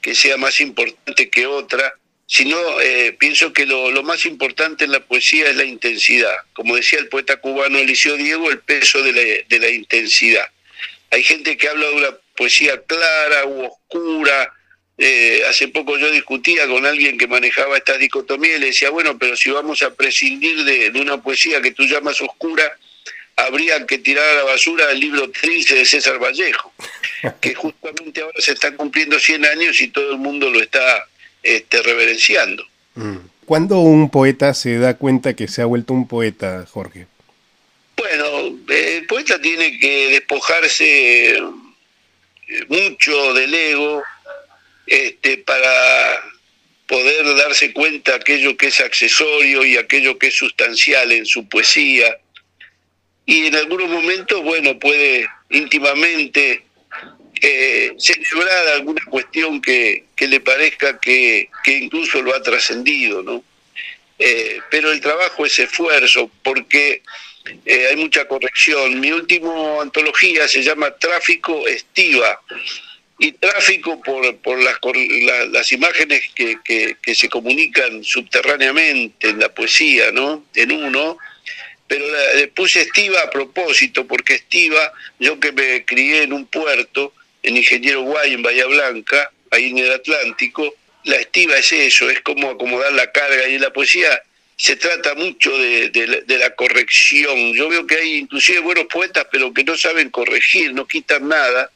que 0.00 0.14
sea 0.14 0.38
más 0.38 0.62
importante 0.62 1.28
que 1.28 1.46
otra, 1.46 1.94
sino 2.30 2.80
eh, 2.80 3.16
pienso 3.18 3.52
que 3.52 3.66
lo, 3.66 3.90
más 4.04 4.24
importante 4.24 4.84
en 4.84 4.92
la 4.92 5.00
poesía 5.00 5.50
es 5.50 5.56
la 5.56 5.64
intensidad. 5.64 6.36
Como 6.52 6.76
decía 6.76 7.00
el 7.00 7.08
poeta 7.08 7.38
cubano 7.38 7.76
Eliseo 7.76 8.16
Diego, 8.16 8.48
el 8.50 8.60
peso 8.60 9.02
de 9.02 9.44
la, 9.50 9.68
intensidad. 9.68 10.46
Hay 11.10 11.24
gente 11.24 11.56
que 11.56 11.68
habla 11.68 11.88
de 11.88 11.94
una 11.94 12.16
poesía 12.36 12.80
clara 12.82 13.46
u 13.46 13.64
oscura, 13.64 14.52
eh, 14.96 15.42
hace 15.48 15.66
poco 15.66 15.98
yo 15.98 16.08
discutía 16.12 16.68
con 16.68 16.86
alguien 16.86 17.18
que 17.18 17.26
manejaba 17.26 17.76
estas 17.76 17.98
dicotomías 17.98 18.58
y 18.58 18.60
le 18.60 18.66
decía, 18.66 18.90
bueno, 18.90 19.18
pero 19.18 19.34
si 19.36 19.50
vamos 19.50 19.82
a 19.82 19.92
prescindir 19.92 20.62
de, 20.62 20.90
de, 20.90 21.00
una 21.00 21.20
poesía 21.20 21.60
que 21.60 21.72
tú 21.72 21.82
llamas 21.82 22.20
oscura, 22.20 22.78
habría 23.34 23.84
que 23.86 23.98
tirar 23.98 24.24
a 24.24 24.34
la 24.34 24.44
basura 24.44 24.88
el 24.92 25.00
libro 25.00 25.28
Trilce 25.32 25.74
de 25.74 25.84
César 25.84 26.22
Vallejo, 26.22 26.72
que 27.40 27.56
justamente 27.56 28.20
ahora 28.20 28.40
se 28.40 28.52
están 28.52 28.76
cumpliendo 28.76 29.18
100 29.18 29.46
años 29.46 29.80
y 29.80 29.88
todo 29.88 30.12
el 30.12 30.18
mundo 30.18 30.48
lo 30.48 30.62
está 30.62 31.08
este, 31.42 31.82
reverenciando. 31.82 32.64
Mm. 32.94 33.16
¿Cuándo 33.44 33.80
un 33.80 34.10
poeta 34.10 34.54
se 34.54 34.78
da 34.78 34.94
cuenta 34.94 35.34
que 35.34 35.48
se 35.48 35.62
ha 35.62 35.66
vuelto 35.66 35.92
un 35.92 36.06
poeta, 36.06 36.66
Jorge? 36.70 37.06
Bueno, 37.96 38.56
el 38.68 39.06
poeta 39.06 39.40
tiene 39.40 39.78
que 39.78 40.08
despojarse 40.08 41.36
mucho 42.68 43.34
del 43.34 43.52
ego, 43.52 44.02
este, 44.86 45.38
para 45.38 46.22
poder 46.86 47.36
darse 47.36 47.72
cuenta 47.72 48.16
aquello 48.16 48.56
que 48.56 48.66
es 48.66 48.80
accesorio 48.80 49.64
y 49.64 49.76
aquello 49.76 50.18
que 50.18 50.28
es 50.28 50.34
sustancial 50.34 51.12
en 51.12 51.26
su 51.26 51.48
poesía. 51.48 52.18
Y 53.26 53.46
en 53.46 53.54
algunos 53.54 53.88
momentos, 53.88 54.42
bueno, 54.42 54.78
puede 54.78 55.28
íntimamente 55.50 56.64
eh, 57.42 57.94
celebrar 57.98 58.68
alguna 58.68 59.02
cuestión 59.08 59.60
que, 59.62 60.04
que 60.14 60.28
le 60.28 60.40
parezca 60.40 60.98
que, 60.98 61.48
que, 61.64 61.78
incluso 61.78 62.20
lo 62.22 62.34
ha 62.34 62.42
trascendido, 62.42 63.22
¿no? 63.22 63.42
Eh, 64.18 64.60
pero 64.70 64.92
el 64.92 65.00
trabajo 65.00 65.46
es 65.46 65.58
esfuerzo, 65.58 66.30
porque 66.42 67.02
eh, 67.64 67.86
hay 67.88 67.96
mucha 67.96 68.28
corrección. 68.28 69.00
Mi 69.00 69.12
última 69.12 69.80
antología 69.80 70.46
se 70.48 70.62
llama 70.62 70.94
Tráfico 70.96 71.66
Estiva, 71.66 72.40
y 73.18 73.32
tráfico 73.32 74.00
por, 74.02 74.36
por 74.38 74.58
las, 74.62 74.78
la, 74.82 75.44
las 75.46 75.72
imágenes 75.72 76.22
que, 76.34 76.56
que, 76.64 77.14
se 77.14 77.28
comunican 77.28 78.02
subterráneamente 78.02 79.28
en 79.28 79.38
la 79.38 79.50
poesía, 79.50 80.10
¿no? 80.10 80.44
En 80.54 80.72
uno, 80.72 81.18
pero 81.86 82.06
puse 82.54 82.80
estiva 82.80 83.20
a 83.20 83.30
propósito, 83.30 84.06
porque 84.06 84.36
estiva, 84.36 84.92
yo 85.18 85.38
que 85.38 85.52
me 85.52 85.84
crié 85.84 86.22
en 86.22 86.32
un 86.32 86.46
puerto, 86.46 87.12
en 87.42 87.56
Ingeniero 87.56 88.02
Guay, 88.02 88.34
en 88.34 88.42
Bahía 88.42 88.66
Blanca, 88.66 89.30
ahí 89.50 89.70
en 89.70 89.78
el 89.78 89.92
Atlántico, 89.92 90.74
la 91.04 91.16
estiva 91.16 91.56
es 91.56 91.72
eso, 91.72 92.10
es 92.10 92.20
como 92.20 92.50
acomodar 92.50 92.92
la 92.92 93.10
carga 93.10 93.48
y 93.48 93.54
en 93.54 93.62
la 93.62 93.72
poesía 93.72 94.22
se 94.56 94.76
trata 94.76 95.14
mucho 95.14 95.56
de, 95.56 95.88
de, 95.88 96.22
de, 96.26 96.38
la 96.38 96.54
corrección. 96.54 97.54
Yo 97.54 97.70
veo 97.70 97.86
que 97.86 97.96
hay 97.96 98.16
inclusive 98.18 98.60
buenos 98.60 98.84
poetas, 98.92 99.26
pero 99.32 99.54
que 99.54 99.64
no 99.64 99.74
saben 99.74 100.10
corregir, 100.10 100.74
no 100.74 100.86
quitan 100.86 101.28
nada 101.28 101.70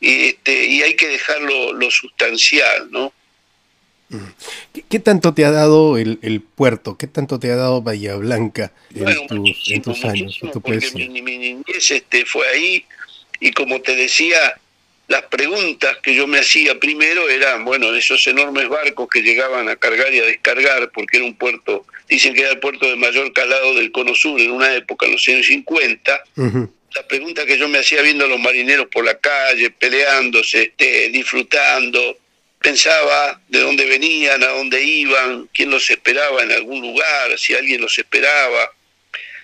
y, 0.00 0.28
este, 0.28 0.64
y 0.64 0.82
hay 0.82 0.94
que 0.94 1.08
dejarlo 1.08 1.74
lo 1.74 1.90
sustancial, 1.90 2.90
¿no? 2.90 3.12
¿Qué, 4.72 4.84
¿Qué, 4.88 5.00
tanto 5.00 5.34
te 5.34 5.44
ha 5.44 5.50
dado 5.50 5.98
el, 5.98 6.20
el, 6.22 6.40
puerto? 6.40 6.96
¿Qué 6.96 7.08
tanto 7.08 7.40
te 7.40 7.50
ha 7.50 7.56
dado 7.56 7.82
Bahía 7.82 8.14
Blanca 8.14 8.72
en, 8.94 9.02
bueno, 9.02 9.44
en 9.66 9.82
tus 9.82 10.04
años? 10.04 10.38
En 10.40 10.52
tu 10.52 10.60
porque 10.60 10.90
mi, 10.94 11.08
mi, 11.22 11.38
niñez 11.38 11.90
este, 11.90 12.24
fue 12.24 12.46
ahí 12.48 12.86
y 13.40 13.50
como 13.50 13.80
te 13.82 13.96
decía, 13.96 14.38
las 15.08 15.22
preguntas 15.22 15.98
que 16.02 16.14
yo 16.14 16.26
me 16.26 16.38
hacía 16.38 16.78
primero 16.78 17.28
eran, 17.28 17.64
bueno, 17.64 17.94
esos 17.94 18.26
enormes 18.26 18.68
barcos 18.68 19.08
que 19.08 19.22
llegaban 19.22 19.68
a 19.68 19.76
cargar 19.76 20.12
y 20.12 20.20
a 20.20 20.24
descargar, 20.24 20.90
porque 20.92 21.18
era 21.18 21.26
un 21.26 21.36
puerto, 21.36 21.86
dicen 22.08 22.34
que 22.34 22.42
era 22.42 22.50
el 22.50 22.58
puerto 22.58 22.88
de 22.88 22.96
mayor 22.96 23.32
calado 23.32 23.74
del 23.74 23.92
Cono 23.92 24.14
Sur 24.14 24.40
en 24.40 24.50
una 24.50 24.74
época, 24.74 25.06
en 25.06 25.12
los 25.12 25.28
años 25.28 25.46
50. 25.46 26.24
Uh 26.36 26.42
-huh 26.42 26.70
la 26.96 27.06
pregunta 27.06 27.44
que 27.44 27.58
yo 27.58 27.68
me 27.68 27.78
hacía 27.78 28.00
viendo 28.00 28.24
a 28.24 28.28
los 28.28 28.40
marineros 28.40 28.86
por 28.86 29.04
la 29.04 29.18
calle, 29.18 29.70
peleándose, 29.70 30.62
este, 30.62 31.10
disfrutando, 31.10 32.18
pensaba 32.58 33.38
de 33.48 33.60
dónde 33.60 33.84
venían, 33.84 34.42
a 34.42 34.48
dónde 34.48 34.82
iban, 34.82 35.46
quién 35.52 35.70
los 35.70 35.90
esperaba 35.90 36.42
en 36.42 36.52
algún 36.52 36.80
lugar, 36.80 37.38
si 37.38 37.54
alguien 37.54 37.82
los 37.82 37.98
esperaba, 37.98 38.72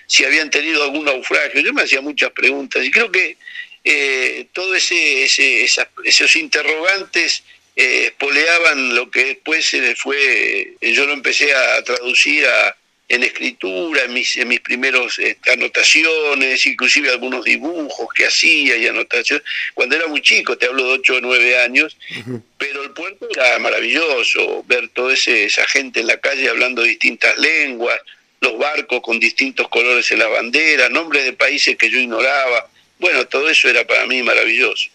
si 0.07 0.25
habían 0.25 0.49
tenido 0.49 0.83
algún 0.83 1.05
naufragio. 1.05 1.61
Yo 1.61 1.73
me 1.73 1.83
hacía 1.83 2.01
muchas 2.01 2.31
preguntas 2.31 2.83
y 2.83 2.89
creo 2.89 3.11
que 3.11 3.37
eh, 3.83 4.47
todos 4.53 4.77
ese, 4.77 5.23
ese, 5.23 5.63
esas, 5.63 5.87
esos 6.03 6.35
interrogantes 6.35 7.43
eh, 7.75 8.05
espoleaban 8.07 8.95
lo 8.95 9.09
que 9.09 9.25
después 9.25 9.65
se 9.65 9.81
le 9.81 9.95
fue, 9.95 10.75
eh, 10.79 10.91
yo 10.93 11.05
lo 11.05 11.13
empecé 11.13 11.53
a 11.53 11.83
traducir 11.83 12.45
a 12.45 12.75
en 13.09 13.23
escritura, 13.23 14.03
en 14.03 14.13
mis, 14.13 14.37
en 14.37 14.47
mis 14.47 14.61
primeros 14.61 15.19
eh, 15.19 15.37
anotaciones, 15.51 16.65
inclusive 16.65 17.09
algunos 17.09 17.43
dibujos 17.43 18.07
que 18.15 18.25
hacía 18.25 18.77
y 18.77 18.87
anotaciones. 18.87 19.45
Cuando 19.73 19.95
era 19.95 20.07
muy 20.07 20.21
chico, 20.21 20.57
te 20.57 20.65
hablo 20.65 20.85
de 20.85 20.91
8 20.93 21.15
o 21.15 21.21
9 21.21 21.59
años, 21.59 21.97
uh 22.09 22.29
-huh. 22.29 22.43
pero 22.57 22.81
el 22.81 22.91
puerto 22.91 23.27
era 23.29 23.59
maravilloso, 23.59 24.63
ver 24.67 24.89
toda 24.89 25.13
ese, 25.13 25.45
esa 25.45 25.67
gente 25.67 25.99
en 25.99 26.07
la 26.07 26.17
calle 26.17 26.49
hablando 26.49 26.81
distintas 26.81 27.37
lenguas, 27.37 27.99
los 28.41 28.57
barcos 28.57 29.01
con 29.01 29.19
distintos 29.19 29.67
colores 29.69 30.11
en 30.11 30.19
la 30.19 30.27
bandera, 30.27 30.89
nombres 30.89 31.23
de 31.23 31.33
países 31.33 31.77
que 31.77 31.89
yo 31.89 31.99
ignoraba. 31.99 32.69
Bueno, 33.03 33.27
todo 33.27 33.49
eso 33.49 33.67
era 33.67 33.85
para 33.85 34.05
mí 34.05 34.23
maravilloso. 34.23 34.87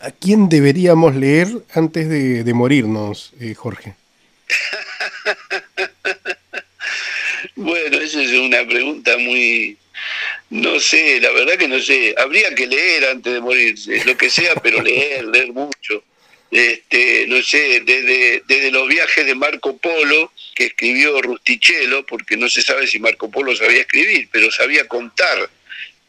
¿A 0.00 0.10
quién 0.10 0.48
deberíamos 0.48 1.14
leer 1.14 1.48
antes 1.74 2.08
de, 2.08 2.44
de 2.44 2.54
morirnos, 2.54 3.34
eh, 3.40 3.54
Jorge? 3.54 3.94
Bueno, 7.54 7.98
esa 7.98 8.22
es 8.22 8.32
una 8.32 8.66
pregunta 8.66 9.18
muy, 9.18 9.76
no 10.50 10.80
sé, 10.80 11.20
la 11.20 11.30
verdad 11.32 11.58
que 11.58 11.68
no 11.68 11.80
sé. 11.80 12.14
Habría 12.16 12.54
que 12.54 12.66
leer 12.66 13.04
antes 13.06 13.32
de 13.32 13.40
morirse, 13.40 14.04
lo 14.04 14.16
que 14.16 14.30
sea, 14.30 14.54
pero 14.54 14.80
leer, 14.90 15.24
leer 15.26 15.52
mucho. 15.52 16.02
Este, 16.50 17.26
no 17.28 17.42
sé, 17.42 17.82
desde, 17.84 18.42
desde 18.46 18.70
los 18.70 18.88
viajes 18.88 19.26
de 19.26 19.34
Marco 19.34 19.76
Polo, 19.76 20.32
que 20.54 20.66
escribió 20.66 21.20
Rustichello, 21.20 22.06
porque 22.06 22.36
no 22.36 22.48
se 22.48 22.62
sabe 22.62 22.86
si 22.86 22.98
Marco 22.98 23.30
Polo 23.30 23.54
sabía 23.54 23.82
escribir, 23.82 24.28
pero 24.32 24.50
sabía 24.50 24.88
contar. 24.88 25.50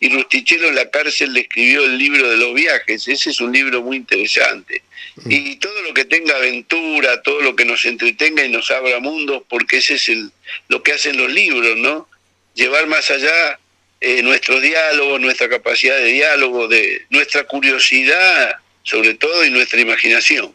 Y 0.03 0.09
Rustichello 0.09 0.67
en 0.67 0.75
la 0.75 0.89
cárcel 0.89 1.31
le 1.31 1.39
escribió 1.39 1.85
el 1.85 1.97
libro 1.97 2.29
de 2.29 2.35
los 2.35 2.53
viajes. 2.53 3.07
Ese 3.07 3.29
es 3.29 3.39
un 3.39 3.53
libro 3.53 3.81
muy 3.81 3.95
interesante. 3.95 4.83
Y 5.29 5.55
todo 5.55 5.81
lo 5.81 5.93
que 5.93 6.03
tenga 6.03 6.35
aventura, 6.35 7.21
todo 7.21 7.39
lo 7.39 7.55
que 7.55 7.63
nos 7.63 7.85
entretenga 7.85 8.43
y 8.43 8.49
nos 8.49 8.69
abra 8.69 8.99
mundos, 8.99 9.43
porque 9.47 9.77
ese 9.77 9.93
es 9.93 10.09
el, 10.09 10.29
lo 10.67 10.83
que 10.83 10.91
hacen 10.91 11.15
los 11.15 11.31
libros, 11.31 11.77
¿no? 11.77 12.09
Llevar 12.53 12.85
más 12.87 13.09
allá 13.11 13.57
eh, 14.01 14.21
nuestro 14.23 14.59
diálogo, 14.59 15.19
nuestra 15.19 15.47
capacidad 15.47 15.95
de 15.95 16.07
diálogo, 16.07 16.67
de 16.67 17.05
nuestra 17.09 17.45
curiosidad, 17.45 18.57
sobre 18.83 19.13
todo, 19.13 19.45
y 19.45 19.51
nuestra 19.51 19.79
imaginación. 19.79 20.53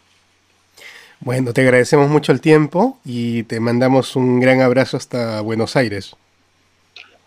Bueno, 1.20 1.54
te 1.54 1.62
agradecemos 1.62 2.10
mucho 2.10 2.32
el 2.32 2.42
tiempo 2.42 3.00
y 3.02 3.44
te 3.44 3.60
mandamos 3.60 4.14
un 4.14 4.40
gran 4.40 4.60
abrazo 4.60 4.98
hasta 4.98 5.40
Buenos 5.40 5.74
Aires. 5.74 6.16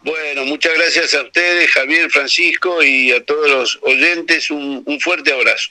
Bueno, 0.04 0.46
muchas 0.46 0.74
gracias 0.74 1.14
a 1.14 1.22
ustedes, 1.22 1.70
Javier, 1.70 2.10
Francisco, 2.10 2.82
y 2.82 3.12
a 3.12 3.24
todos 3.24 3.50
los 3.50 3.80
oyentes, 3.84 4.50
un, 4.50 4.82
un 4.86 5.00
fuerte 5.00 5.32
abrazo. 5.32 5.70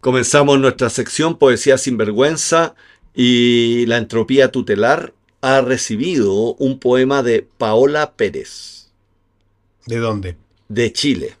Comenzamos 0.00 0.58
nuestra 0.58 0.88
sección 0.88 1.36
Poesía 1.36 1.76
sin 1.76 1.98
vergüenza 1.98 2.74
y 3.12 3.84
la 3.86 3.98
entropía 3.98 4.50
tutelar 4.50 5.12
ha 5.42 5.60
recibido 5.60 6.54
un 6.54 6.78
poema 6.78 7.22
de 7.22 7.46
Paola 7.58 8.12
Pérez. 8.12 8.90
¿De 9.84 9.98
dónde? 9.98 10.36
De 10.68 10.92
Chile. 10.92 11.36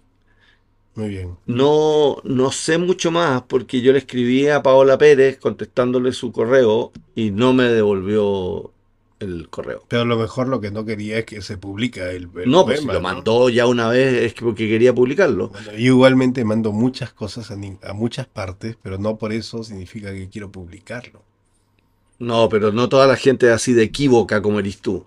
Muy 0.96 1.10
bien. 1.10 1.36
No, 1.44 2.16
no 2.24 2.50
sé 2.50 2.78
mucho 2.78 3.10
más 3.10 3.42
porque 3.42 3.82
yo 3.82 3.92
le 3.92 3.98
escribí 3.98 4.48
a 4.48 4.62
Paola 4.62 4.96
Pérez 4.96 5.38
contestándole 5.38 6.12
su 6.12 6.32
correo 6.32 6.90
y 7.14 7.30
no 7.30 7.52
me 7.52 7.64
devolvió 7.64 8.72
el 9.20 9.48
correo. 9.50 9.84
Pero 9.88 10.02
a 10.02 10.04
lo 10.06 10.16
mejor 10.18 10.48
lo 10.48 10.60
que 10.60 10.70
no 10.70 10.86
quería 10.86 11.18
es 11.18 11.26
que 11.26 11.42
se 11.42 11.58
publica 11.58 12.10
el, 12.10 12.30
el 12.36 12.50
No, 12.50 12.64
pues 12.64 12.80
si 12.80 12.86
lo 12.86 12.94
¿no? 12.94 13.00
mandó 13.02 13.50
ya 13.50 13.66
una 13.66 13.88
vez 13.88 14.22
es 14.22 14.34
que 14.34 14.44
porque 14.44 14.68
quería 14.68 14.94
publicarlo. 14.94 15.48
Bueno, 15.48 15.72
yo 15.72 15.78
igualmente 15.78 16.44
mando 16.46 16.72
muchas 16.72 17.12
cosas 17.12 17.50
a, 17.50 17.92
muchas 17.92 18.26
partes, 18.26 18.76
pero 18.82 18.96
no 18.96 19.18
por 19.18 19.34
eso 19.34 19.62
significa 19.64 20.12
que 20.12 20.30
quiero 20.30 20.50
publicarlo. 20.50 21.22
No, 22.18 22.48
pero 22.48 22.72
no 22.72 22.88
toda 22.88 23.06
la 23.06 23.16
gente 23.16 23.46
es 23.48 23.52
así 23.52 23.74
de 23.74 23.84
equívoca 23.84 24.40
como 24.40 24.60
eres 24.60 24.78
tú. 24.78 25.04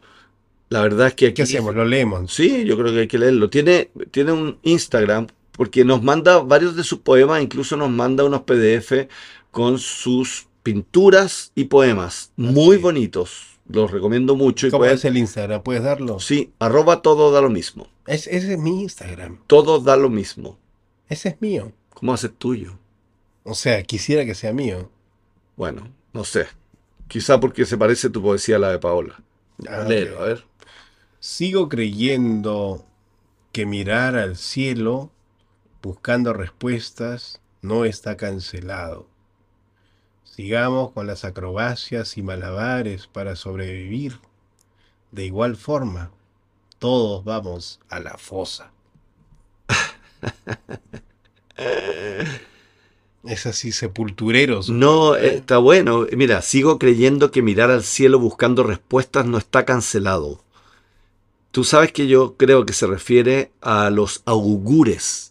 La 0.70 0.82
verdad 0.82 1.08
es 1.08 1.16
que 1.16 1.26
aquí... 1.28 1.34
¿Qué 1.36 1.42
hacemos? 1.42 1.74
Lo 1.74 1.84
leemos. 1.84 2.32
Sí, 2.32 2.64
yo 2.64 2.78
creo 2.78 2.94
que 2.94 3.00
hay 3.00 3.08
que 3.08 3.18
leerlo. 3.18 3.50
Tiene, 3.50 3.90
tiene 4.12 4.32
un 4.32 4.60
Instagram 4.62 5.26
porque 5.60 5.84
nos 5.84 6.02
manda 6.02 6.40
varios 6.40 6.78
de 6.78 6.86
sus 6.86 7.00
poemas, 7.00 7.42
incluso 7.44 7.76
nos 7.76 7.90
manda 7.90 8.24
unos 8.24 8.44
PDF 8.44 9.10
con 9.52 9.78
sus 9.78 10.48
pinturas 10.64 11.52
y 11.54 11.66
poemas. 11.66 12.32
Muy 12.38 12.78
sí. 12.78 12.82
bonitos. 12.82 13.60
Los 13.68 13.92
recomiendo 13.92 14.38
mucho. 14.38 14.68
Y 14.68 14.70
¿Cómo 14.72 14.80
pueden- 14.84 14.96
es 14.96 15.04
el 15.04 15.18
Instagram? 15.18 15.62
¿Puedes 15.62 15.84
darlo? 15.84 16.22
Sí, 16.22 16.54
arroba 16.60 17.02
todo 17.02 17.34
da 17.34 17.42
lo 17.42 17.50
mismo. 17.50 17.88
Es- 18.08 18.28
ese 18.28 18.54
es 18.54 18.58
mi 18.58 18.84
Instagram. 18.84 19.42
Todo 19.48 19.80
da 19.82 19.98
lo 19.98 20.10
mismo. 20.10 20.58
Ese 21.10 21.28
es 21.28 21.42
mío. 21.42 21.74
¿Cómo 21.90 22.14
hace 22.14 22.30
tuyo? 22.30 22.80
O 23.44 23.54
sea, 23.54 23.84
quisiera 23.84 24.24
que 24.24 24.36
sea 24.36 24.54
mío. 24.54 24.90
Bueno, 25.58 25.90
no 26.14 26.24
sé. 26.24 26.48
Quizá 27.10 27.38
porque 27.42 27.66
se 27.66 27.78
parece 27.78 28.10
tu 28.10 28.22
poesía 28.22 28.56
a 28.56 28.60
la 28.60 28.72
de 28.72 28.80
Paola. 28.80 29.22
Ah, 29.68 29.84
Léelo, 29.86 30.20
a 30.22 30.24
ver. 30.26 30.46
Sigo 31.20 31.68
creyendo 31.68 32.86
que 33.52 33.66
mirar 33.66 34.16
al 34.16 34.38
cielo 34.38 35.12
buscando 35.82 36.34
respuestas 36.34 37.42
no 37.62 37.86
está 37.86 38.18
cancelado. 38.18 39.08
Sigamos 40.24 40.92
con 40.92 41.08
las 41.08 41.26
acrobacias 41.26 42.18
y 42.18 42.24
malabares 42.24 43.08
para 43.08 43.36
sobrevivir. 43.36 44.20
De 45.12 45.26
igual 45.26 45.56
forma, 45.56 46.12
todos 46.78 47.24
vamos 47.24 47.80
a 47.90 48.00
la 48.00 48.18
fosa. 48.18 48.72
Es 53.24 53.46
así, 53.46 53.74
sepultureros. 53.74 54.70
No, 54.70 55.16
está 55.16 55.58
bueno. 55.58 56.08
Mira, 56.16 56.42
sigo 56.42 56.80
creyendo 56.80 57.32
que 57.32 57.42
mirar 57.42 57.70
al 57.70 57.84
cielo 57.84 58.18
buscando 58.18 58.64
respuestas 58.64 59.26
no 59.26 59.38
está 59.38 59.66
cancelado. 59.66 60.42
Tú 61.52 61.64
sabes 61.64 61.92
que 61.92 62.08
yo 62.08 62.38
creo 62.38 62.66
que 62.66 62.74
se 62.74 62.88
refiere 62.88 63.52
a 63.62 63.90
los 63.90 64.22
augures. 64.26 65.29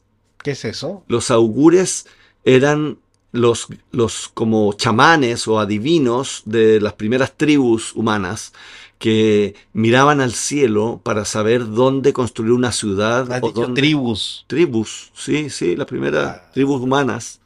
¿Qué 0.49 0.53
es 0.53 0.65
eso? 0.65 1.05
Los 1.09 1.31
augures 1.31 2.07
eran 2.43 2.97
los, 3.33 3.67
los 3.91 4.31
como 4.33 4.73
chamanes 4.73 5.47
o 5.47 5.59
adivinos 5.61 6.41
de 6.47 6.81
las 6.81 6.95
primeras 6.95 7.37
tribus 7.37 7.95
humanas 7.95 8.55
que 8.99 9.55
miraban 9.75 10.23
al 10.23 10.33
cielo 10.33 11.03
para 11.05 11.27
saber 11.27 11.69
dónde 11.69 12.15
construir 12.15 12.53
una 12.53 12.73
ciudad 12.73 13.31
Has 13.31 13.43
o 13.43 13.49
dicho 13.49 13.61
dónde- 13.61 13.79
tribus. 13.83 14.47
tribus, 14.47 15.13
sí, 15.15 15.51
sí, 15.51 15.77
las 15.77 15.87
primeras 15.87 16.27
Ah. 16.39 16.51
tribus 16.55 16.81
humanas 16.81 17.41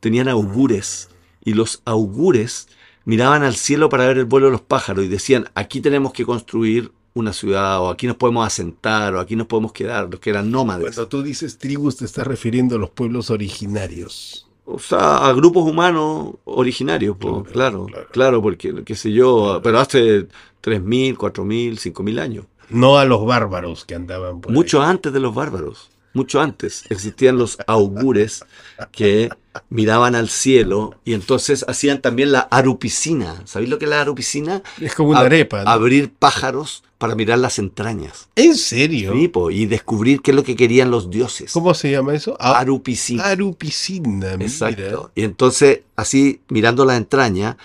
tenían 0.00 0.26
augures 0.28 1.08
y 1.44 1.54
los 1.54 1.80
augures 1.84 2.66
miraban 3.04 3.44
al 3.44 3.54
cielo 3.54 3.88
para 3.88 4.08
ver 4.08 4.18
el 4.18 4.24
vuelo 4.24 4.46
de 4.46 4.52
los 4.52 4.62
pájaros 4.62 5.04
y 5.04 5.08
decían, 5.08 5.48
aquí 5.54 5.80
tenemos 5.80 6.12
que 6.12 6.26
construir 6.26 6.90
una 7.16 7.32
ciudad 7.32 7.80
o 7.80 7.88
aquí 7.88 8.06
nos 8.06 8.16
podemos 8.16 8.46
asentar 8.46 9.14
o 9.14 9.20
aquí 9.20 9.36
nos 9.36 9.46
podemos 9.46 9.72
quedar, 9.72 10.08
los 10.10 10.20
que 10.20 10.30
eran 10.30 10.50
nómades. 10.50 10.84
Cuando 10.94 11.08
tú 11.08 11.22
dices 11.22 11.56
tribus 11.58 11.96
te 11.96 12.04
estás 12.04 12.26
refiriendo 12.26 12.76
a 12.76 12.78
los 12.78 12.90
pueblos 12.90 13.30
originarios. 13.30 14.46
O 14.66 14.78
sea, 14.78 15.26
a 15.26 15.32
grupos 15.32 15.64
humanos 15.64 16.34
originarios, 16.44 17.16
Claro, 17.18 17.44
claro, 17.44 17.86
claro. 17.86 18.06
claro, 18.10 18.42
porque, 18.42 18.82
qué 18.84 18.94
sé 18.96 19.12
yo, 19.12 19.60
pero 19.62 19.78
hace 19.78 20.26
3.000, 20.62 21.16
4.000, 21.16 21.78
5.000 21.78 22.20
años. 22.20 22.44
No 22.68 22.98
a 22.98 23.04
los 23.04 23.24
bárbaros 23.24 23.84
que 23.84 23.94
andaban 23.94 24.40
por 24.40 24.50
ahí. 24.50 24.56
Mucho 24.56 24.82
antes 24.82 25.12
de 25.12 25.20
los 25.20 25.34
bárbaros, 25.34 25.88
mucho 26.16 26.40
antes, 26.40 26.84
existían 26.90 27.38
los 27.38 27.58
augures 27.66 28.44
que 28.90 29.28
miraban 29.70 30.14
al 30.14 30.28
cielo 30.28 30.94
y 31.04 31.14
entonces 31.14 31.64
hacían 31.68 32.00
también 32.02 32.32
la 32.32 32.40
arupicina. 32.40 33.42
¿Sabéis 33.44 33.70
lo 33.70 33.78
que 33.78 33.84
es 33.84 33.90
la 33.90 34.00
arupicina? 34.00 34.62
Es 34.80 34.94
como 34.94 35.10
una 35.10 35.20
Ab- 35.20 35.26
arepa. 35.26 35.62
¿no? 35.64 35.70
Abrir 35.70 36.10
pájaros 36.12 36.82
para 36.98 37.14
mirar 37.14 37.38
las 37.38 37.58
entrañas. 37.58 38.28
¿En 38.36 38.54
serio? 38.56 39.12
Sí, 39.14 39.28
po, 39.28 39.50
y 39.50 39.66
descubrir 39.66 40.20
qué 40.22 40.30
es 40.32 40.34
lo 40.34 40.42
que 40.44 40.56
querían 40.56 40.90
los 40.90 41.10
dioses. 41.10 41.52
¿Cómo 41.52 41.72
se 41.74 41.90
llama 41.90 42.14
eso? 42.14 42.36
A- 42.40 42.58
Arupicina. 42.58 43.24
Arupicina. 43.24 44.36
mira. 44.36 44.44
Exacto. 44.50 45.10
Y 45.14 45.22
entonces, 45.22 45.80
así, 45.94 46.40
mirando 46.48 46.84
la 46.84 46.96
entraña, 46.96 47.56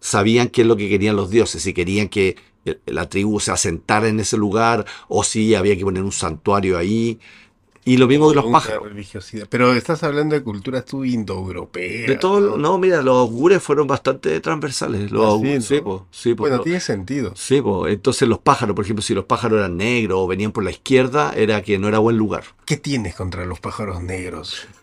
sabían 0.00 0.48
qué 0.48 0.62
es 0.62 0.66
lo 0.66 0.76
que 0.76 0.88
querían 0.88 1.16
los 1.16 1.30
dioses, 1.30 1.62
si 1.62 1.72
querían 1.72 2.08
que 2.08 2.36
eh, 2.66 2.78
la 2.86 3.08
tribu 3.08 3.40
se 3.40 3.52
asentara 3.52 4.08
en 4.08 4.20
ese 4.20 4.36
lugar, 4.36 4.84
o 5.08 5.24
si 5.24 5.54
había 5.54 5.76
que 5.76 5.84
poner 5.84 6.02
un 6.02 6.12
santuario 6.12 6.76
ahí. 6.78 7.18
Y 7.86 7.98
lo 7.98 8.06
mismo 8.08 8.30
de 8.30 8.36
los 8.36 8.46
pájaros. 8.46 8.84
religiosidad. 8.88 9.46
Pero 9.50 9.74
estás 9.74 10.02
hablando 10.02 10.34
de 10.34 10.42
culturas 10.42 10.84
tú 10.86 11.04
indoeuropeas. 11.04 12.06
De 12.06 12.16
todo, 12.16 12.56
no, 12.56 12.78
mira, 12.78 13.02
los 13.02 13.16
augures 13.28 13.62
fueron 13.62 13.86
bastante 13.86 14.40
transversales. 14.40 15.10
Los 15.10 15.22
Ah, 15.24 15.28
augures, 15.28 15.70
¿no? 15.70 15.76
sí, 15.76 15.80
po, 15.82 16.06
sí, 16.10 16.34
po, 16.34 16.42
Bueno, 16.44 16.60
tiene 16.60 16.80
sentido. 16.80 17.32
sí, 17.36 17.60
po. 17.60 17.86
entonces 17.86 18.26
los 18.26 18.38
pájaros, 18.38 18.74
por 18.74 18.84
ejemplo, 18.84 19.02
si 19.02 19.12
los 19.14 19.26
pájaros 19.26 19.58
eran 19.58 19.76
negros 19.76 20.18
o 20.20 20.26
venían 20.26 20.52
por 20.52 20.64
la 20.64 20.70
izquierda, 20.70 21.32
era 21.36 21.62
que 21.62 21.78
no 21.78 21.88
era 21.88 21.98
buen 21.98 22.16
lugar. 22.16 22.44
¿Qué 22.64 22.76
tienes 22.78 23.14
contra 23.14 23.44
los 23.44 23.60
pájaros 23.60 24.02
negros? 24.02 24.66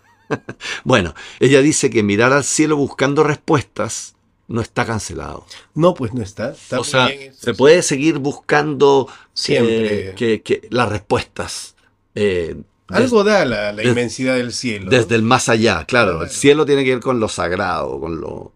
Bueno, 0.83 1.13
ella 1.39 1.61
dice 1.61 1.89
que 1.89 2.03
mirar 2.03 2.33
al 2.33 2.43
cielo 2.43 2.77
buscando 2.77 3.23
respuestas 3.23 4.15
no 4.47 4.61
está 4.61 4.85
cancelado. 4.85 5.45
No, 5.73 5.93
pues 5.93 6.13
no 6.13 6.21
está. 6.21 6.51
Está 6.51 6.79
o 6.79 6.83
sea, 6.83 7.07
bien 7.07 7.33
se 7.33 7.53
puede 7.53 7.81
seguir 7.81 8.17
buscando 8.19 9.07
Siempre. 9.33 10.09
eh, 10.09 10.15
que, 10.15 10.41
que 10.41 10.67
las 10.69 10.89
respuestas 10.89 11.75
eh, 12.15 12.55
Algo 12.93 13.23
da 13.23 13.45
la, 13.45 13.71
la 13.71 13.83
inmensidad 13.83 14.35
del 14.35 14.51
cielo. 14.53 14.85
¿no? 14.85 14.91
desde 14.91 15.15
el 15.15 15.23
más 15.23 15.49
allá. 15.49 15.85
Claro, 15.85 16.11
Claro. 16.11 16.23
el 16.25 16.29
cielo 16.29 16.65
tiene 16.65 16.83
que 16.83 16.91
ver 16.91 16.99
con 17.03 17.19
lo 17.19 17.27
sagrado, 17.29 17.99
con 17.99 18.19
lo... 18.21 18.53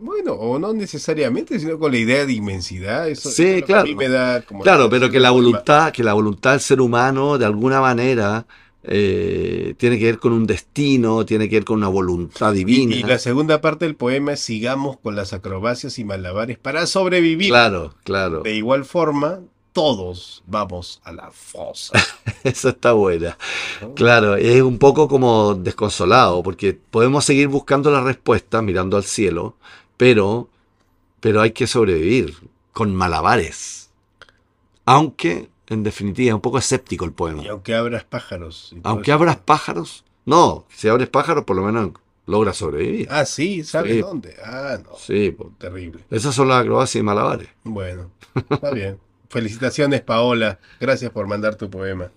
Bueno, 0.00 0.32
o 0.34 0.58
no 0.58 0.72
necesariamente, 0.72 1.58
sino 1.58 1.78
con 1.78 1.90
la 1.92 1.98
idea 1.98 2.24
de 2.24 2.32
inmensidad. 2.32 3.08
Eso, 3.08 3.30
Sí, 3.30 3.44
eso 3.44 3.66
claro. 3.66 3.82
A 3.82 3.84
mí 3.84 3.94
me 3.96 4.08
da 4.08 4.42
como 4.42 4.62
Claro, 4.62 4.88
pero 4.88 5.10
que 5.10 5.18
la 5.18 5.30
voluntad, 5.30 5.90
que 5.92 6.04
la 6.04 6.12
voluntad 6.12 6.52
del 6.52 6.60
ser 6.60 6.80
humano, 6.80 7.36
de 7.36 7.44
alguna 7.46 7.80
manera, 7.80 8.46
eh, 8.84 9.74
tiene 9.76 9.98
que 9.98 10.04
ver 10.04 10.18
con 10.18 10.32
un 10.32 10.46
destino, 10.46 11.26
tiene 11.26 11.48
que 11.48 11.56
ver 11.56 11.64
con 11.64 11.78
una 11.78 11.88
voluntad 11.88 12.52
Y, 12.54 12.58
divina. 12.64 12.94
y 12.94 13.02
la 13.02 13.18
segunda 13.18 13.60
parte 13.60 13.84
del 13.86 13.96
poema 13.96 14.32
es 14.34 14.40
sigamos 14.40 14.98
con 14.98 15.16
las 15.16 15.32
acrobacias 15.32 15.98
y 15.98 16.04
malabares 16.04 16.58
para 16.58 16.86
sobrevivir. 16.86 17.48
Claro, 17.50 17.94
claro. 18.04 18.42
De 18.42 18.54
igual 18.54 18.84
forma, 18.84 19.40
todos 19.78 20.42
vamos 20.44 21.00
a 21.04 21.12
la 21.12 21.30
fosa. 21.30 21.92
Esa 22.42 22.70
está 22.70 22.94
buena. 22.94 23.38
¿no? 23.80 23.94
Claro, 23.94 24.34
es 24.34 24.60
un 24.60 24.76
poco 24.76 25.06
como 25.06 25.54
desconsolado, 25.54 26.42
porque 26.42 26.72
podemos 26.74 27.24
seguir 27.24 27.46
buscando 27.46 27.88
la 27.92 28.00
respuesta 28.00 28.60
mirando 28.60 28.96
al 28.96 29.04
cielo, 29.04 29.54
pero, 29.96 30.48
pero 31.20 31.40
hay 31.40 31.52
que 31.52 31.68
sobrevivir 31.68 32.34
con 32.72 32.92
malabares. 32.92 33.90
Aunque, 34.84 35.48
en 35.68 35.84
definitiva, 35.84 36.30
es 36.30 36.34
un 36.34 36.40
poco 36.40 36.58
escéptico 36.58 37.04
el 37.04 37.12
poema. 37.12 37.44
Y 37.44 37.46
aunque 37.48 37.76
abras 37.76 38.02
pájaros. 38.02 38.74
Aunque 38.82 39.12
eso. 39.12 39.14
abras 39.18 39.36
pájaros, 39.36 40.04
no, 40.24 40.64
si 40.74 40.88
abres 40.88 41.08
pájaros 41.08 41.44
por 41.44 41.54
lo 41.54 41.62
menos 41.62 41.92
logras 42.26 42.56
sobrevivir. 42.56 43.06
Ah, 43.12 43.24
sí, 43.24 43.62
¿sabes 43.62 43.92
Sí. 43.92 44.00
dónde? 44.00 44.34
Ah, 44.44 44.76
no. 44.84 44.96
Sí. 44.98 45.36
Terrible. 45.58 46.00
esas 46.10 46.34
son 46.34 46.48
las 46.48 46.62
acrobacias 46.62 47.00
y 47.00 47.04
malabares. 47.04 47.48
Bueno, 47.62 48.10
está 48.50 48.72
bien. 48.72 48.98
Felicitaciones, 49.28 50.00
Paola. 50.00 50.58
Gracias 50.80 51.10
por 51.10 51.26
mandar 51.26 51.56
tu 51.56 51.68
poema. 51.70 52.10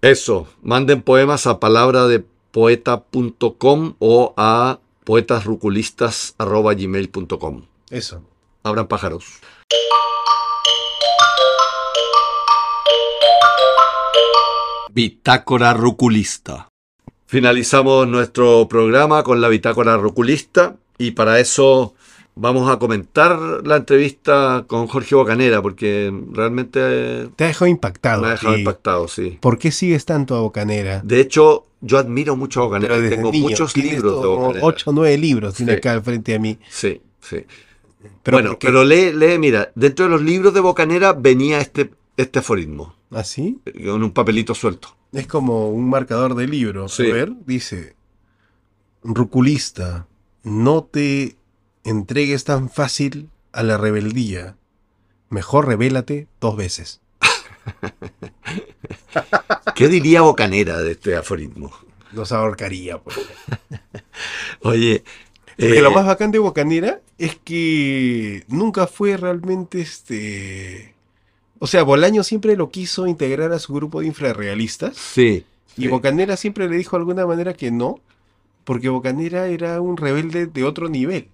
Eso, 0.00 0.48
manden 0.62 1.02
poemas 1.02 1.46
a 1.46 1.60
palabra 1.60 2.06
de 2.06 2.24
poeta.com 2.50 3.94
o 3.98 4.32
a 4.36 4.80
poetasruculistas.gmail.com. 5.04 7.62
Eso. 7.90 8.22
Abran 8.62 8.86
pájaros. 8.86 9.40
Bitácora 14.90 15.74
Ruculista. 15.74 16.68
Finalizamos 17.26 18.08
nuestro 18.08 18.66
programa 18.68 19.22
con 19.22 19.40
la 19.40 19.46
Bitácora 19.48 19.96
Ruculista 19.96 20.76
y 20.96 21.12
para 21.12 21.40
eso 21.40 21.94
vamos 22.40 22.70
a 22.70 22.78
comentar 22.78 23.38
la 23.64 23.76
entrevista 23.76 24.64
con 24.66 24.86
Jorge 24.86 25.14
Bocanera 25.14 25.60
porque 25.60 26.12
realmente 26.32 27.28
Te 27.36 27.44
ha 27.44 27.48
dejado 27.48 27.66
impactado. 27.66 28.22
me 28.22 28.28
ha 28.28 28.30
dejado 28.32 28.56
impactado, 28.56 29.08
sí. 29.08 29.38
¿Por 29.40 29.58
qué 29.58 29.70
sigues 29.72 30.04
tanto 30.04 30.36
a 30.36 30.40
Bocanera? 30.40 31.00
De 31.04 31.20
hecho, 31.20 31.66
yo 31.80 31.98
admiro 31.98 32.36
mucho 32.36 32.60
a 32.62 32.64
Bocanera. 32.66 32.96
Tengo 33.08 33.30
niño, 33.32 33.48
muchos 33.48 33.76
libros 33.76 34.22
de 34.22 34.28
Bocanera. 34.28 34.64
Ocho 34.66 34.90
o 34.90 34.92
nueve 34.92 35.18
libros 35.18 35.54
tiene 35.54 35.72
Sí. 35.72 35.78
acá 35.78 35.92
al 35.92 36.02
frente 36.02 36.34
a 36.34 36.38
mí. 36.38 36.58
Sí, 36.68 37.00
sí. 37.20 37.44
Pero 38.22 38.36
bueno, 38.36 38.58
pero 38.60 38.84
lee, 38.84 39.12
lee, 39.12 39.38
mira, 39.38 39.72
dentro 39.74 40.04
de 40.06 40.10
los 40.12 40.22
libros 40.22 40.54
de 40.54 40.60
Bocanera 40.60 41.12
venía 41.14 41.60
este, 41.60 41.90
este 42.16 42.38
aforismo, 42.38 42.94
¿Ah, 43.10 43.24
sí? 43.24 43.58
con 43.84 44.02
un 44.02 44.12
papelito 44.12 44.54
suelto. 44.54 44.96
Es 45.12 45.26
como 45.26 45.70
un 45.70 45.88
marcador 45.90 46.34
de 46.34 46.46
libro. 46.46 46.88
Sí. 46.88 47.10
A 47.10 47.14
ver, 47.14 47.32
dice, 47.46 47.96
ruculista, 49.02 50.06
no 50.44 50.84
te 50.84 51.36
entregues 51.88 52.44
tan 52.44 52.68
fácil 52.68 53.30
a 53.52 53.62
la 53.62 53.78
rebeldía. 53.78 54.56
Mejor 55.30 55.66
revélate 55.66 56.26
dos 56.40 56.56
veces. 56.56 57.00
¿Qué 59.74 59.88
diría 59.88 60.22
Bocanera 60.22 60.78
de 60.78 60.92
este 60.92 61.16
aforismo? 61.16 61.72
Nos 62.12 62.32
ahorcaría, 62.32 62.98
pues. 62.98 63.18
Oye, 64.62 65.04
Porque 65.58 65.78
eh, 65.78 65.82
lo 65.82 65.90
más 65.90 66.06
bacán 66.06 66.30
de 66.30 66.38
Bocanera 66.38 67.00
es 67.18 67.36
que 67.36 68.44
nunca 68.48 68.86
fue 68.86 69.16
realmente 69.16 69.80
este. 69.80 70.94
O 71.58 71.66
sea, 71.66 71.82
Bolaño 71.82 72.22
siempre 72.22 72.56
lo 72.56 72.70
quiso 72.70 73.06
integrar 73.06 73.52
a 73.52 73.58
su 73.58 73.74
grupo 73.74 74.00
de 74.00 74.06
infrarrealistas. 74.06 74.96
sí, 74.96 75.44
Y 75.76 75.82
sí. 75.82 75.88
Bocanera 75.88 76.36
siempre 76.36 76.68
le 76.68 76.76
dijo 76.76 76.96
de 76.96 77.00
alguna 77.00 77.26
manera 77.26 77.54
que 77.54 77.70
no. 77.70 78.00
Porque 78.64 78.88
Bocanera 78.90 79.48
era 79.48 79.80
un 79.80 79.96
rebelde 79.96 80.46
de 80.46 80.64
otro 80.64 80.88
nivel. 80.88 81.28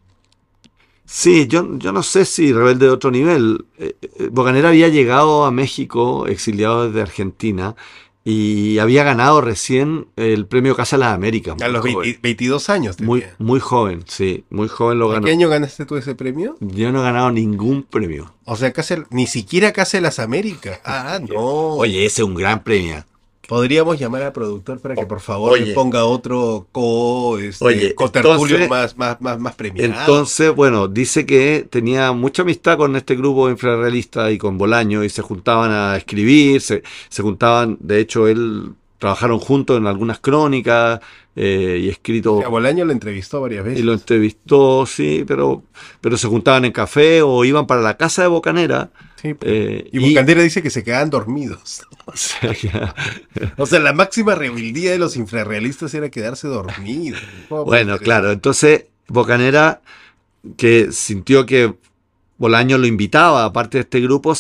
Sí, 1.07 1.47
yo, 1.49 1.77
yo 1.79 1.93
no 1.93 2.03
sé 2.03 2.25
si 2.25 2.53
rebelde 2.53 2.87
de 2.87 2.93
otro 2.93 3.11
nivel. 3.11 3.67
Eh, 3.79 3.97
eh, 4.01 4.29
Bocanera 4.33 4.71
había 4.71 4.88
llegado 4.88 5.45
a 5.45 5.51
México, 5.51 6.27
exiliado 6.27 6.87
desde 6.87 7.03
Argentina, 7.03 7.77
y 8.27 8.79
había 8.79 9.05
ganado 9.05 9.43
recién 9.43 10.07
el 10.17 10.47
premio 10.47 10.75
Casa 10.75 10.97
de 10.97 11.01
las 11.01 11.14
Américas. 11.14 11.61
A 11.61 11.69
los 11.69 11.83
joven. 11.83 12.01
20 12.01 12.21
22 12.23 12.71
años 12.71 12.99
Muy, 13.01 13.21
tenía. 13.21 13.37
muy 13.38 13.61
joven, 13.61 14.03
sí, 14.07 14.45
muy 14.49 14.67
joven 14.69 14.99
lo 14.99 15.11
¿A 15.11 15.14
ganó. 15.14 15.27
qué 15.27 15.33
año 15.33 15.51
ganaste 15.51 15.85
tú 15.85 15.97
ese 15.97 16.14
premio? 16.14 16.57
Yo 16.61 16.90
no 16.90 17.01
he 17.01 17.03
ganado 17.05 17.31
ningún 17.31 17.83
premio. 17.83 18.35
O 18.47 18.57
sea, 18.57 18.73
ni 19.11 19.27
siquiera 19.27 19.73
casi 19.75 20.01
las 20.01 20.19
Américas. 20.19 20.81
Ah, 20.87 21.21
no. 21.21 21.37
Oye, 21.75 22.07
ese 22.07 22.23
es 22.23 22.27
un 22.27 22.35
gran 22.35 22.62
premio. 22.64 23.05
Podríamos 23.48 23.98
llamar 23.98 24.22
al 24.22 24.33
productor 24.33 24.80
para 24.80 24.94
que 24.94 25.07
por 25.07 25.20
favor 25.20 25.52
Oye. 25.52 25.66
le 25.66 25.74
ponga 25.74 26.04
otro 26.04 26.66
co, 26.72 27.38
este, 27.38 27.64
Oye, 27.64 27.94
entonces- 27.98 28.68
más, 28.68 28.96
más, 28.96 29.20
más, 29.20 29.38
más 29.38 29.54
premiado. 29.54 29.92
Entonces, 30.00 30.54
bueno, 30.54 30.88
dice 30.88 31.26
que 31.26 31.66
tenía 31.68 32.12
mucha 32.12 32.42
amistad 32.42 32.76
con 32.78 32.96
este 32.96 33.16
grupo 33.16 33.50
infrarrealista 33.50 34.30
y 34.30 34.38
con 34.38 34.57
Bolaño 34.59 35.04
y 35.04 35.09
se 35.11 35.22
juntaban 35.22 35.70
a 35.72 35.96
escribir, 35.96 36.61
se, 36.61 36.83
se 37.09 37.22
juntaban, 37.22 37.76
de 37.80 38.00
hecho, 38.00 38.28
él 38.28 38.72
trabajaron 38.98 39.38
juntos 39.38 39.76
en 39.76 39.87
algunas 39.87 40.18
crónicas 40.20 41.00
eh, 41.37 41.80
y 41.83 41.88
escrito 41.90 42.40
A 42.44 42.48
Bolaño 42.48 42.85
lo 42.87 42.92
entrevistó 42.92 43.40
varias 43.42 43.66
y 43.66 43.68
veces. 43.70 43.85
lo 43.85 43.92
entrevistó, 43.92 44.87
sí, 44.87 45.24
pero, 45.26 45.62
pero 46.00 46.16
se 46.16 46.28
juntaban 46.28 46.64
en 46.64 46.72
café 46.72 47.20
o 47.20 47.44
iban 47.44 47.66
para 47.66 47.83
la 47.83 47.96
casa 47.96 48.22
de 48.22 48.28
Bocanera. 48.28 48.90
Sí, 49.25 49.33
pues. 49.33 49.51
eh, 49.51 49.89
y 49.91 49.99
Bocandera 50.11 50.43
dice 50.43 50.63
que 50.63 50.69
se 50.69 50.85
quedaban 50.85 51.09
dormidos. 51.09 51.83
o 52.05 52.15
sea, 52.15 52.95
O 53.57 53.65
sea, 53.65 53.81
la 53.81 53.95
máxima 53.95 54.35
rebeldía 54.35 54.91
de 54.93 54.99
los 54.99 55.17
infrarrealistas 55.17 55.95
era 55.95 56.11
quedarse 56.11 56.47
dormidos. 56.47 57.23
¿Cómo 57.49 57.65
puede 57.65 57.85
Bueno, 57.85 57.99
claro, 57.99 58.33
entonces 58.33 58.85
Bocanera, 59.09 59.81
que 60.59 60.93
sintió 60.93 61.47
que 61.47 61.75
Bolaño 62.37 62.77
lo 62.77 62.87
invitaba, 62.87 63.45
aparte 63.47 63.79
de 63.79 63.83
este 63.83 64.01
grupo, 64.01 64.35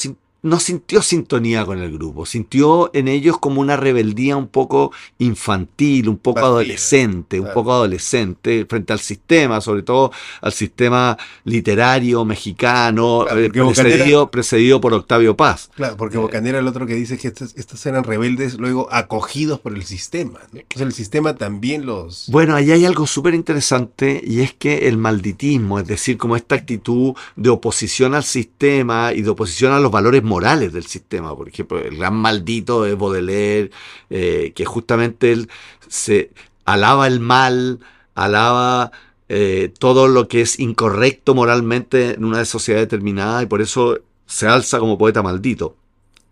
no 0.44 0.60
sintió 0.60 1.00
sintonía 1.00 1.64
con 1.64 1.78
el 1.78 1.90
grupo, 1.90 2.26
sintió 2.26 2.90
en 2.92 3.08
ellos 3.08 3.38
como 3.38 3.62
una 3.62 3.78
rebeldía 3.78 4.36
un 4.36 4.48
poco 4.48 4.92
infantil, 5.18 6.06
un 6.10 6.18
poco 6.18 6.40
adolescente, 6.40 7.40
un 7.40 7.50
poco 7.54 7.72
adolescente 7.72 8.66
frente 8.68 8.92
al 8.92 9.00
sistema, 9.00 9.62
sobre 9.62 9.82
todo 9.82 10.12
al 10.42 10.52
sistema 10.52 11.16
literario 11.44 12.26
mexicano, 12.26 13.24
Claro, 13.24 13.40
eh, 13.40 13.50
precedido, 13.50 14.30
precedido 14.30 14.82
por 14.82 14.92
Octavio 14.92 15.34
Paz. 15.34 15.70
Claro, 15.74 15.96
porque 15.96 16.18
Bocanera 16.18 16.58
el 16.58 16.66
otro 16.66 16.86
que 16.86 16.94
dice 16.94 17.16
que 17.16 17.28
estos, 17.28 17.56
estos 17.56 17.84
eran 17.86 18.04
rebeldes 18.04 18.58
luego 18.58 18.88
acogidos 18.92 19.60
por 19.60 19.74
el 19.74 19.84
sistema. 19.84 20.40
sea, 20.52 20.86
el 20.86 20.92
sistema 20.92 21.36
también 21.36 21.86
los... 21.86 22.28
Bueno, 22.28 22.54
ahí 22.54 22.70
hay 22.70 22.84
algo 22.84 23.06
súper 23.06 23.32
interesante 23.32 24.20
y 24.22 24.40
es 24.42 24.52
que 24.52 24.88
el 24.88 24.98
malditismo, 24.98 25.78
es 25.78 25.86
decir, 25.86 26.18
como 26.18 26.36
esta 26.36 26.54
actitud 26.54 27.14
de 27.34 27.48
oposición 27.48 28.14
al 28.14 28.24
sistema 28.24 29.14
y 29.14 29.22
de 29.22 29.30
oposición 29.30 29.72
a 29.72 29.80
los 29.80 29.90
valores 29.90 30.22
morales 30.22 30.33
del 30.40 30.84
sistema. 30.86 31.36
Por 31.36 31.48
ejemplo, 31.48 31.78
el 31.80 31.96
gran 31.96 32.14
maldito 32.14 32.82
de 32.82 32.94
Baudelaire, 32.94 33.70
eh, 34.10 34.52
que 34.54 34.64
justamente 34.64 35.32
él 35.32 35.48
se 35.88 36.30
alaba 36.64 37.06
el 37.06 37.20
mal, 37.20 37.80
alaba 38.14 38.90
eh, 39.28 39.72
todo 39.78 40.08
lo 40.08 40.28
que 40.28 40.40
es 40.42 40.58
incorrecto 40.58 41.34
moralmente 41.34 42.14
en 42.14 42.24
una 42.24 42.44
sociedad 42.44 42.80
determinada 42.80 43.42
y 43.42 43.46
por 43.46 43.62
eso 43.62 43.98
se 44.26 44.46
alza 44.46 44.78
como 44.78 44.98
poeta 44.98 45.22
maldito. 45.22 45.76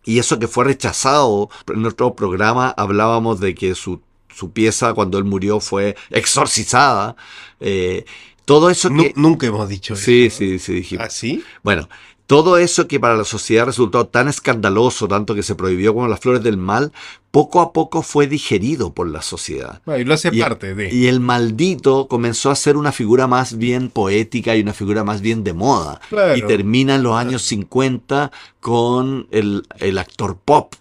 Y 0.05 0.19
eso 0.19 0.39
que 0.39 0.49
fue 0.49 0.65
rechazado, 0.65 1.49
en 1.69 1.83
nuestro 1.83 2.15
programa 2.17 2.71
hablábamos 2.77 3.39
de 3.41 3.55
que 3.55 3.75
su, 3.75 4.01
su 4.35 4.51
pieza 4.53 4.95
cuando 4.95 5.19
él 5.19 5.25
murió 5.25 5.61
fue 5.61 5.97
exorcizada. 6.11 7.17
eh, 7.61 8.05
todo 8.45 8.71
eso 8.71 8.91
que... 8.91 9.13
nunca 9.17 9.47
hemos 9.47 9.69
dicho 9.69 9.95
Sí, 9.95 10.27
eso. 10.27 10.39
sí, 10.39 10.59
sí, 10.59 10.75
dijimos. 10.75 11.07
¿Ah, 11.07 11.11
sí? 11.11 11.45
Bueno, 11.63 11.89
todo 12.27 12.57
eso 12.57 12.89
que 12.89 12.99
para 13.01 13.17
la 13.17 13.25
sociedad 13.25 13.67
resultó 13.67 14.07
tan 14.07 14.29
escandaloso, 14.29 15.07
tanto 15.09 15.35
que 15.35 15.43
se 15.43 15.55
prohibió 15.55 15.93
como 15.93 16.09
las 16.09 16.21
flores 16.21 16.43
del 16.43 16.57
mal, 16.57 16.93
poco 17.31 17.61
a 17.61 17.73
poco 17.73 18.03
fue 18.03 18.27
digerido 18.27 18.93
por 18.93 19.09
la 19.09 19.21
sociedad. 19.23 19.83
Bueno, 19.85 20.01
y 20.01 20.05
lo 20.05 20.15
hace 20.15 20.31
Y- 20.33 20.41
parte 20.41 20.75
de... 20.75 20.95
Y 20.95 21.09
el 21.09 21.21
maldito 21.21 22.09
comenzó 22.09 22.51
a 22.51 22.57
ser 22.57 22.77
una 22.77 22.93
figura 22.93 23.27
más 23.27 23.59
bien 23.59 23.91
poética 23.91 24.57
y 24.57 24.63
una 24.63 24.73
figura 24.73 25.05
más 25.05 25.21
bien 25.21 25.45
de 25.45 25.53
moda. 25.53 26.01
Claro. 26.09 26.37
Y 26.37 26.43
termina 26.43 26.95
en 26.95 27.03
los 27.03 27.17
años 27.17 27.43
50 27.43 28.31
con 28.61 29.27
el, 29.31 29.67
el 29.79 29.99
actor 29.99 30.37
pop 30.43 30.75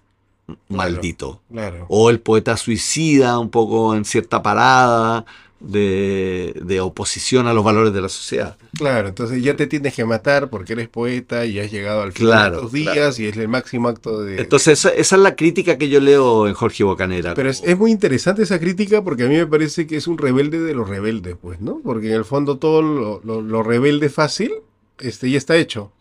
maldito. 0.70 1.42
Claro. 1.52 1.86
O 1.90 2.10
el 2.10 2.20
poeta 2.20 2.58
suicida, 2.58 3.40
un 3.40 3.50
poco 3.50 3.96
en 3.96 4.06
cierta 4.06 4.42
parada 4.44 5.26
de, 5.62 6.54
de 6.64 6.80
oposición 6.82 7.48
a 7.48 7.54
los 7.54 7.64
valores 7.64 7.94
de 7.94 8.02
la 8.02 8.10
sociedad. 8.10 8.58
Claro, 8.78 9.08
entonces 9.10 9.44
ya 9.44 9.56
te 9.56 9.68
tienes 9.68 9.94
que 9.94 10.06
matar 10.06 10.50
porque 10.50 10.74
eres 10.74 10.90
poeta 10.90 11.46
y 11.46 11.60
has 11.60 11.72
llegado 11.72 12.02
al 12.02 12.12
final 12.14 12.32
Claro, 12.34 12.56
de 12.58 12.62
tus 12.64 12.72
días 12.72 12.94
claro. 12.96 13.16
y 13.20 13.26
es 13.28 13.38
el 13.38 13.48
máximo 13.48 13.88
acto 13.90 14.22
de... 14.24 14.42
Entonces, 14.42 14.80
esa, 14.80 14.90
esa 14.90 15.16
es 15.16 15.22
la 15.22 15.36
crítica 15.36 15.78
que 15.78 15.90
yo 15.90 16.00
leo 16.00 16.48
en 16.48 16.54
Jorge 16.54 16.84
Bocanera. 16.84 17.34
Pero 17.34 17.50
es, 17.50 17.62
es 17.64 17.78
muy 17.78 17.92
interesante 17.92 18.44
esa 18.44 18.60
crítica 18.60 19.04
porque 19.04 19.24
a 19.24 19.28
mí 19.28 19.36
me 19.36 19.48
parece 19.48 19.86
que 19.88 19.98
es 19.98 20.08
un 20.08 20.18
rebelde 20.18 20.60
de 20.60 20.74
los 20.74 20.90
rebeldes, 20.90 21.36
pues, 21.42 21.62
¿no? 21.62 21.80
Porque 21.84 22.08
en 22.08 22.14
el 22.16 22.26
fondo 22.26 22.58
todo 22.58 22.82
lo, 22.82 23.22
lo- 23.24 23.42
lo 23.42 23.64
rebelde 23.64 24.10
fácil 24.10 24.52
este, 25.00 25.30
ya 25.30 25.38
está 25.38 25.56
hecho. 25.58 25.92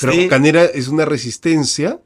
Pero 0.00 0.12
Sí. 0.12 0.22
Bocanera 0.24 0.64
es 0.66 0.86
una 0.88 1.04
resistencia 1.04 1.98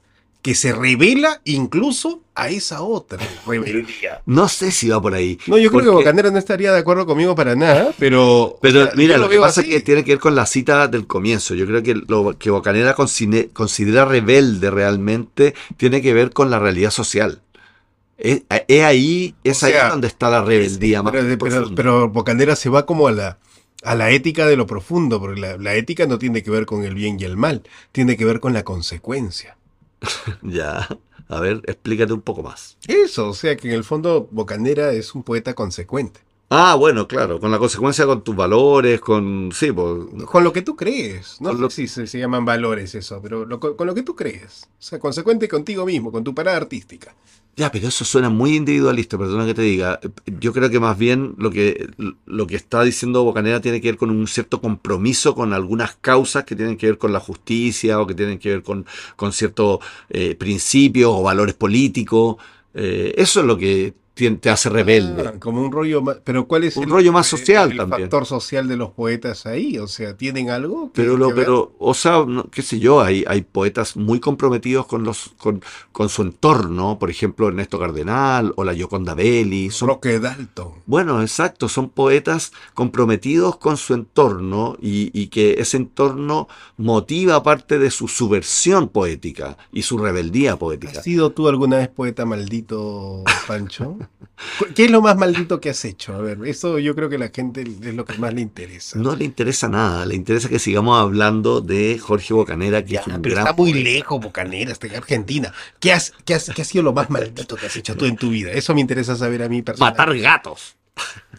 que 0.44 0.54
se 0.54 0.74
revela 0.74 1.40
incluso 1.44 2.20
a 2.35 2.50
esa 2.50 2.83
otra 2.83 3.18
rebeldía. 3.46 4.20
No 4.26 4.46
sé 4.46 4.72
si 4.72 4.90
va 4.90 5.00
por 5.00 5.14
ahí. 5.14 5.38
No, 5.46 5.57
yo 5.57 5.70
creo 5.70 5.85
que 5.85 5.88
Bocanera 5.88 6.30
no 6.30 6.37
estaría 6.37 6.70
de 6.70 6.80
acuerdo 6.80 7.07
conmigo 7.07 7.35
para 7.35 7.57
nada, 7.57 7.94
pero... 7.98 8.59
Pero 8.61 8.83
o 8.83 8.85
sea, 8.85 8.92
mira, 8.94 9.16
lo 9.16 9.30
que 9.30 9.38
pasa 9.38 9.62
así. 9.62 9.70
es 9.70 9.76
que 9.76 9.80
tiene 9.80 10.04
que 10.04 10.12
ver 10.12 10.18
con 10.20 10.35
la 10.35 10.44
cita 10.44 10.87
del 10.88 11.07
comienzo. 11.07 11.54
Yo 11.54 11.64
creo 11.64 11.83
que 11.83 11.94
lo 11.94 12.37
que 12.38 12.50
Bocanera 12.50 12.92
considera, 12.92 13.48
considera 13.54 14.04
rebelde 14.04 14.70
realmente 14.70 15.54
tiene 15.78 16.02
que 16.02 16.12
ver 16.12 16.30
con 16.30 16.50
la 16.50 16.59
realidad 16.59 16.90
social. 16.90 17.40
Es, 18.18 18.42
es 18.68 18.83
ahí, 18.83 19.35
es 19.44 19.62
O 19.62 19.66
ahí 19.66 19.72
sea, 19.72 19.88
donde 19.88 20.09
está 20.09 20.28
la 20.28 20.44
rebeldía 20.44 21.02
más 21.02 21.12
Pero, 21.12 21.24
pero, 21.24 21.38
profunda. 21.38 21.74
pero 21.74 22.09
Bocanera 22.11 22.54
se 22.54 22.68
va 22.68 22.85
como 22.85 23.09
a 23.09 23.12
la, 23.12 23.38
a 23.83 23.94
la 23.94 24.11
ética 24.11 24.46
de 24.46 24.57
lo 24.57 24.66
profundo, 24.66 25.20
porque 25.20 25.40
la, 25.40 25.57
la 25.57 25.74
ética 25.74 26.07
no 26.07 26.18
tiene 26.18 26.42
que 26.42 26.50
ver 26.50 26.66
con 26.66 26.85
el 26.85 26.94
bien 26.94 27.16
y 27.18 27.24
el 27.24 27.38
mal, 27.38 27.62
tiene 27.92 28.18
que 28.18 28.26
ver 28.26 28.40
con 28.40 28.52
la 28.52 28.62
consecuencia. 28.62 29.57
Ya, 30.42 30.88
a 31.28 31.40
ver, 31.40 31.62
explícate 31.66 32.12
un 32.12 32.20
poco 32.22 32.42
más. 32.42 32.76
Eso, 32.86 33.28
o 33.30 33.34
sea 33.34 33.56
que 33.56 33.68
en 33.68 33.74
el 33.74 33.84
fondo 33.84 34.28
Bocanera 34.30 34.92
es 34.92 35.14
un 35.14 35.22
poeta 35.22 35.54
consecuente. 35.54 36.20
Ah, 36.50 36.74
bueno, 36.76 37.08
claro, 37.08 37.40
con 37.40 37.50
la 37.50 37.58
consecuencia 37.58 38.04
con 38.06 38.22
tus 38.22 38.36
valores, 38.36 39.00
con... 39.00 39.50
Sí, 39.52 39.72
pues... 39.72 40.04
Con 40.26 40.44
lo 40.44 40.52
que 40.52 40.62
tú 40.62 40.76
crees. 40.76 41.40
No 41.40 41.52
lo- 41.52 41.70
si 41.70 41.88
se, 41.88 42.06
se 42.06 42.18
llaman 42.18 42.44
valores 42.44 42.94
eso, 42.94 43.20
pero 43.22 43.44
lo- 43.46 43.58
con 43.58 43.86
lo 43.86 43.94
que 43.94 44.02
tú 44.02 44.14
crees. 44.14 44.64
O 44.78 44.82
sea, 44.82 44.98
consecuente 45.00 45.48
contigo 45.48 45.84
mismo, 45.86 46.12
con 46.12 46.22
tu 46.22 46.34
parada 46.34 46.58
artística. 46.58 47.14
Ya, 47.56 47.70
pero 47.70 47.86
eso 47.86 48.04
suena 48.04 48.30
muy 48.30 48.56
individualista, 48.56 49.16
perdona 49.16 49.46
que 49.46 49.54
te 49.54 49.62
diga. 49.62 50.00
Yo 50.40 50.52
creo 50.52 50.70
que 50.70 50.80
más 50.80 50.98
bien 50.98 51.34
lo 51.38 51.52
que, 51.52 51.88
lo 52.26 52.48
que 52.48 52.56
está 52.56 52.82
diciendo 52.82 53.22
Bocanera 53.22 53.60
tiene 53.60 53.80
que 53.80 53.92
ver 53.92 53.96
con 53.96 54.10
un 54.10 54.26
cierto 54.26 54.60
compromiso 54.60 55.36
con 55.36 55.52
algunas 55.52 55.94
causas 55.94 56.44
que 56.44 56.56
tienen 56.56 56.76
que 56.76 56.86
ver 56.86 56.98
con 56.98 57.12
la 57.12 57.20
justicia 57.20 58.00
o 58.00 58.08
que 58.08 58.14
tienen 58.14 58.40
que 58.40 58.48
ver 58.50 58.62
con, 58.64 58.86
con 59.14 59.32
ciertos 59.32 59.78
eh, 60.10 60.34
principios 60.34 61.12
o 61.14 61.22
valores 61.22 61.54
políticos. 61.54 62.36
Eh, 62.74 63.14
eso 63.16 63.40
es 63.40 63.46
lo 63.46 63.56
que 63.56 63.94
te 64.14 64.48
hace 64.48 64.68
rebelde. 64.68 65.24
Ah, 65.27 65.35
como 65.40 65.61
un 65.61 65.72
rollo 65.72 66.00
más. 66.00 66.18
Pero 66.22 66.46
¿cuál 66.46 66.64
es 66.64 66.77
un 66.77 66.88
rollo 66.88 67.12
más 67.12 67.27
social 67.27 67.72
el 67.72 67.79
también. 67.79 68.03
factor 68.03 68.27
social 68.27 68.68
de 68.68 68.77
los 68.77 68.92
poetas 68.92 69.44
ahí? 69.44 69.79
O 69.79 69.88
sea, 69.88 70.16
¿tienen 70.16 70.50
algo? 70.50 70.90
Pero, 70.94 71.16
lo, 71.16 71.35
pero 71.35 71.74
o 71.79 71.94
sea, 71.94 72.24
qué 72.53 72.62
sé 72.62 72.79
yo, 72.79 73.00
hay, 73.00 73.24
hay 73.27 73.42
poetas 73.42 73.96
muy 73.96 74.20
comprometidos 74.20 74.87
con, 74.87 75.03
los, 75.03 75.33
con, 75.37 75.62
con 75.90 76.09
su 76.09 76.22
entorno. 76.22 76.96
Por 76.98 77.11
ejemplo, 77.11 77.48
Ernesto 77.48 77.79
Cardenal 77.79 78.53
o 78.57 78.64
la 78.64 78.72
Gioconda 78.72 79.14
Belli. 79.14 79.70
Son, 79.70 79.88
Roque 79.88 80.20
Dalton. 80.20 80.74
Bueno, 80.87 81.20
exacto. 81.20 81.68
Son 81.68 81.88
poetas 81.88 82.53
comprometidos 82.74 83.57
con 83.57 83.77
su 83.77 83.94
entorno 83.94 84.77
y, 84.81 85.11
y 85.12 85.27
que 85.27 85.57
ese 85.59 85.77
entorno 85.77 86.46
motiva 86.77 87.42
parte 87.42 87.81
de 87.81 87.90
su 87.90 88.07
subversión 88.07 88.88
poética 88.88 89.57
y 89.72 89.83
su 89.83 89.98
rebeldía 89.98 90.57
poética. 90.57 90.98
¿Has 90.98 91.05
sido 91.05 91.33
tú 91.33 91.48
alguna 91.48 91.79
vez 91.79 91.88
poeta 91.88 92.24
maldito, 92.24 93.24
Pancho? 93.48 93.98
¿Qué 94.74 94.86
es 94.86 94.90
lo 94.90 95.00
más 95.00 95.16
maldito 95.16 95.60
que 95.60 95.70
has 95.70 95.84
hecho? 95.84 96.14
A 96.14 96.18
ver, 96.18 96.38
eso 96.44 96.78
yo 96.78 96.94
creo 96.94 97.08
que 97.08 97.16
a 97.16 97.18
la 97.18 97.28
gente 97.28 97.62
es 97.62 97.94
lo 97.94 98.04
que 98.04 98.18
más 98.18 98.34
le 98.34 98.40
interesa. 98.40 98.98
No 98.98 99.14
le 99.16 99.24
interesa 99.24 99.68
nada, 99.68 100.04
le 100.06 100.14
interesa 100.14 100.48
que 100.48 100.58
sigamos 100.58 101.00
hablando 101.00 101.60
de 101.60 101.98
Jorge 101.98 102.34
Bocanera, 102.34 102.84
que 102.84 102.94
ya, 102.94 103.00
es 103.00 103.06
un 103.06 103.22
pero 103.22 103.34
gran 103.34 103.46
está 103.46 103.56
muy 103.56 103.72
poeta. 103.72 103.88
lejos, 103.90 104.20
Bocanera, 104.20 104.72
está 104.72 104.86
en 104.86 104.96
Argentina. 104.96 105.52
¿Qué, 105.80 105.92
has, 105.92 106.12
qué, 106.24 106.34
has, 106.34 106.50
¿Qué 106.50 106.62
ha 106.62 106.64
sido 106.64 106.82
lo 106.84 106.92
más 106.92 107.10
maldito 107.10 107.56
que 107.56 107.66
has 107.66 107.76
hecho 107.76 107.96
tú 107.96 108.04
en 108.06 108.16
tu 108.16 108.30
vida? 108.30 108.50
Eso 108.52 108.74
me 108.74 108.80
interesa 108.80 109.16
saber 109.16 109.42
a 109.42 109.48
mí 109.48 109.62
personalmente. 109.62 109.98
Matar 110.00 110.18
gatos. 110.18 110.76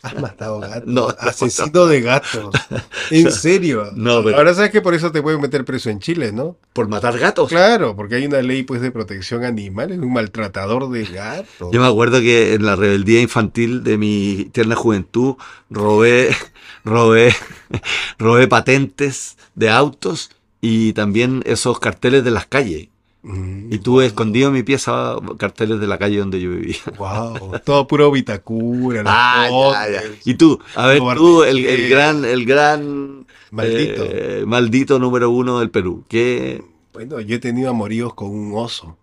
Has 0.01 0.19
matado 0.21 0.59
gatos. 0.59 0.83
No, 0.85 1.07
no, 1.07 1.15
Asesino 1.19 1.87
de 1.87 2.01
gatos. 2.01 2.53
En 3.11 3.31
serio. 3.31 3.89
No, 3.95 4.23
pero- 4.23 4.37
Ahora 4.37 4.53
sabes 4.53 4.69
que 4.71 4.81
por 4.81 4.93
eso 4.93 5.11
te 5.11 5.21
pueden 5.21 5.41
meter 5.41 5.65
preso 5.65 5.89
en 5.89 5.99
Chile, 5.99 6.31
¿no? 6.31 6.57
¿Por 6.73 6.87
matar 6.87 7.17
gatos? 7.17 7.49
Claro, 7.49 7.95
porque 7.95 8.15
hay 8.15 8.25
una 8.25 8.41
ley 8.41 8.63
pues 8.63 8.81
de 8.81 8.91
protección 8.91 9.43
animal, 9.43 9.91
es 9.91 9.99
un 9.99 10.13
maltratador 10.13 10.89
de 10.91 11.05
gatos. 11.05 11.69
Yo 11.71 11.79
me 11.81 11.87
acuerdo 11.87 12.19
que 12.19 12.53
en 12.55 12.65
la 12.65 12.75
rebeldía 12.75 13.21
infantil 13.21 13.83
de 13.83 13.97
mi 13.97 14.49
tierna 14.51 14.75
juventud 14.75 15.35
robé, 15.69 16.35
robé, 16.83 17.33
robé 18.19 18.47
patentes 18.47 19.37
de 19.55 19.69
autos 19.69 20.31
y 20.61 20.93
también 20.93 21.41
esos 21.45 21.79
carteles 21.79 22.23
de 22.23 22.31
las 22.31 22.45
calles. 22.45 22.89
Mm, 23.27 23.73
Y 23.73 23.79
tuve 23.79 24.05
escondido 24.05 24.49
en 24.49 24.53
mi 24.53 24.61
pieza 24.63 25.15
carteles 25.39 25.79
de 25.79 25.87
la 25.87 25.97
calle 25.97 26.19
donde 26.19 26.39
yo 26.39 26.51
vivía. 26.51 26.77
Wow, 26.97 27.59
todo 27.65 27.87
puro 27.87 28.11
Vitacura. 28.11 29.01
Ah, 29.05 29.47
ya, 29.89 29.89
ya. 29.93 30.01
Y 30.25 30.35
tú, 30.35 30.59
a 30.75 30.85
ver, 30.87 30.99
tú, 31.15 31.43
el, 31.43 31.65
el 31.65 31.89
gran, 31.89 32.23
el 32.23 32.45
gran 32.45 33.25
Maldito. 33.49 34.03
eh, 34.05 34.43
maldito 34.45 34.99
número 34.99 35.29
uno 35.31 35.59
del 35.59 35.71
Perú, 35.71 36.03
que 36.07 36.63
Bueno, 36.93 37.19
yo 37.19 37.35
he 37.37 37.39
tenido 37.39 37.69
amoríos 37.71 38.13
con 38.13 38.29
un 38.29 38.53
oso, 38.55 38.95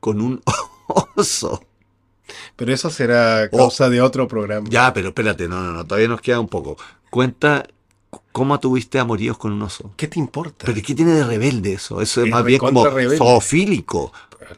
con 0.00 0.20
un 0.20 0.42
oso. 1.16 1.64
pero 2.56 2.74
eso 2.74 2.90
será 2.90 3.48
causa 3.48 3.88
de 3.88 4.02
otro 4.02 4.28
programa. 4.28 4.66
Ya, 4.70 4.92
pero 4.92 5.08
espérate, 5.08 5.48
no, 5.48 5.62
no, 5.62 5.72
no, 5.72 5.84
todavía 5.86 6.08
nos 6.08 6.20
queda 6.20 6.40
un 6.40 6.48
poco. 6.48 6.76
Cuenta 7.10 7.66
cómo 8.32 8.58
tuviste 8.60 8.98
amoríos 8.98 9.38
con 9.38 9.52
un 9.52 9.62
oso. 9.62 9.92
¿Qué 9.96 10.08
te 10.08 10.18
importa? 10.18 10.64
Pero 10.66 10.80
¿qué 10.84 10.94
tiene 10.94 11.12
de 11.12 11.24
rebelde 11.24 11.74
eso? 11.74 12.00
Eso 12.00 12.22
es 12.22 12.26
Es 12.26 12.32
más 12.32 12.44
bien 12.44 12.58
como 12.58 12.84
rebelde. 12.84 13.16
zoofílico. 13.18 14.12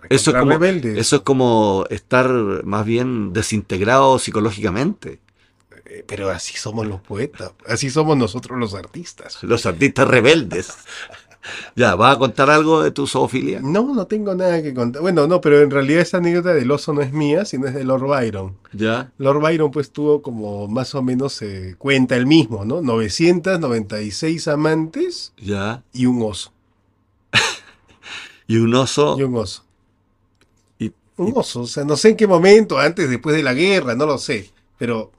Eso 0.08 0.30
es 0.30 0.36
como, 0.36 0.52
rebeldes. 0.52 0.98
eso 0.98 1.16
es 1.16 1.22
como 1.22 1.84
estar 1.90 2.28
más 2.64 2.84
bien 2.84 3.32
desintegrado 3.32 4.18
psicológicamente. 4.18 5.20
Eh, 5.86 6.04
Pero 6.06 6.30
así 6.30 6.56
somos 6.56 6.86
los 6.86 7.00
poetas, 7.00 7.52
así 7.66 7.90
somos 7.90 8.16
nosotros 8.16 8.58
los 8.58 8.74
artistas. 8.74 9.42
Los 9.42 9.66
artistas 9.66 10.08
rebeldes. 10.08 10.72
Ya, 11.76 11.94
¿vas 11.94 12.16
a 12.16 12.18
contar 12.18 12.48
algo 12.50 12.82
de 12.82 12.90
tu 12.90 13.06
zoofilia? 13.06 13.60
No, 13.62 13.94
no 13.94 14.06
tengo 14.06 14.34
nada 14.34 14.62
que 14.62 14.72
contar. 14.72 15.02
Bueno, 15.02 15.26
no, 15.26 15.40
pero 15.40 15.60
en 15.60 15.70
realidad 15.70 16.00
esa 16.00 16.16
anécdota 16.18 16.54
del 16.54 16.70
oso 16.70 16.92
no 16.94 17.02
es 17.02 17.12
mía, 17.12 17.44
sino 17.44 17.66
es 17.66 17.74
de 17.74 17.84
Lord 17.84 18.06
Byron. 18.06 18.56
Ya. 18.72 19.12
Lord 19.18 19.40
Byron 19.40 19.70
pues 19.70 19.90
tuvo 19.90 20.22
como 20.22 20.66
más 20.68 20.94
o 20.94 21.02
menos 21.02 21.40
eh, 21.42 21.74
cuenta 21.78 22.16
el 22.16 22.26
mismo, 22.26 22.64
¿no? 22.64 22.80
996 22.80 24.48
amantes 24.48 25.32
Ya. 25.36 25.82
y 25.92 26.06
un 26.06 26.22
oso. 26.22 26.52
Y 28.46 28.56
un 28.58 28.74
oso. 28.74 29.16
Y 29.18 29.22
un 29.22 29.36
oso. 29.36 29.64
Y- 30.78 30.92
Un 31.16 31.32
oso, 31.36 31.62
o 31.62 31.66
sea, 31.66 31.84
no 31.84 31.96
sé 31.96 32.10
en 32.10 32.16
qué 32.16 32.26
momento, 32.26 32.78
antes, 32.78 33.08
después 33.08 33.34
de 33.36 33.42
la 33.42 33.54
guerra, 33.54 33.94
no 33.94 34.04
lo 34.06 34.18
sé, 34.18 34.50
pero 34.78 35.12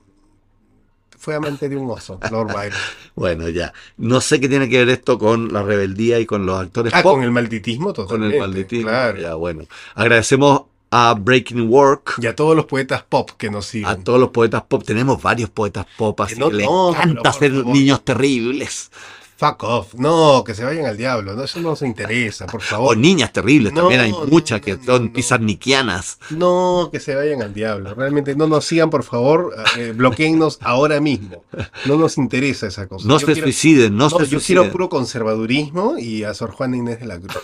fue 1.18 1.36
amante 1.36 1.70
de 1.70 1.78
un 1.78 1.90
oso, 1.90 2.20
Lord 2.32 2.54
Byron. 2.54 2.78
Bueno, 3.16 3.50
ya. 3.50 3.74
No 3.98 4.22
sé 4.22 4.40
qué 4.40 4.48
tiene 4.50 4.70
que 4.70 4.80
ver 4.80 4.90
esto 4.90 5.18
con 5.18 5.52
la 5.54 5.64
rebeldía 5.64 6.20
y 6.20 6.26
con 6.26 6.46
los 6.46 6.60
actores 6.60 6.94
Ah, 6.96 7.02
pop. 7.04 7.14
con 7.16 7.24
el 7.24 7.32
malditismo 7.32 7.88
con 7.88 7.94
totalmente. 7.94 8.36
el 8.38 8.42
malditismo. 8.42 8.90
Claro. 8.90 9.20
Ya, 9.22 9.36
bueno. 9.36 9.64
Agradecemos 9.96 10.64
a 10.92 11.14
Breaking 11.16 11.68
Work, 11.70 12.16
Y 12.22 12.28
a 12.28 12.36
todos 12.36 12.56
los 12.56 12.66
poetas 12.66 13.04
pop 13.04 13.32
que 13.38 13.50
nos 13.50 13.66
siguen. 13.66 13.88
a 13.90 13.98
todos 13.98 14.20
los 14.20 14.30
poetas 14.30 14.64
pop. 14.64 14.84
Tenemos 14.86 15.22
varios 15.22 15.50
poetas 15.50 15.86
pop, 15.98 16.20
así 16.22 16.36
Que 16.36 16.40
no, 16.40 16.50
que 16.50 16.64
no, 16.64 16.90
encanta 16.92 17.08
pero 17.08 17.22
por 17.22 17.28
hacer 17.28 17.52
niños 17.66 18.06
terribles. 18.06 18.92
Fuck 19.38 19.64
off. 19.64 19.94
No, 19.96 20.44
que 20.46 20.54
se 20.56 20.64
vayan 20.64 20.86
al 20.86 20.96
diablo. 20.96 21.34
No, 21.36 21.44
eso 21.44 21.60
no 21.60 21.72
nos 21.72 21.82
interesa, 21.82 22.46
por 22.46 22.62
O 22.62 22.64
favor. 22.64 22.98
niñas 22.98 23.34
terribles, 23.34 23.74
No, 23.74 23.82
también 23.82 24.00
hay 24.02 24.14
muchas 24.32 24.62
que 24.62 24.78
son 24.82 25.10
pizarniquianas. 25.10 26.20
No, 26.30 26.88
que 26.90 27.02
se 27.02 27.16
vayan 27.16 27.42
al 27.42 27.54
diablo. 27.54 27.94
Realmente 27.96 28.34
no 28.36 28.48
nos 28.48 28.64
sigan, 28.64 28.90
por 28.90 29.04
favor. 29.04 29.54
Eh, 29.78 29.92
bloqueennos 29.94 30.58
ahora 30.62 31.02
mismo. 31.02 31.44
No 31.86 31.98
nos 31.98 32.18
interesa 32.18 32.68
esa 32.68 32.88
cosa. 32.88 33.06
No 33.08 33.16
Yo 33.20 33.28
se 33.28 33.34
quiero- 33.34 33.46
suiciden, 33.48 33.98
no, 33.98 34.06
no, 34.06 34.10
se 34.12 34.20
yo 34.20 34.26
suiciden. 34.40 34.62
quiero 34.64 34.72
puro 34.72 34.88
conservadurismo 34.90 35.98
y 35.98 36.24
a 36.24 36.34
Sor 36.34 36.52
Juana 36.52 36.78
Inés 36.78 37.02
de 37.02 37.06
la 37.08 37.20
Cruz. 37.20 37.36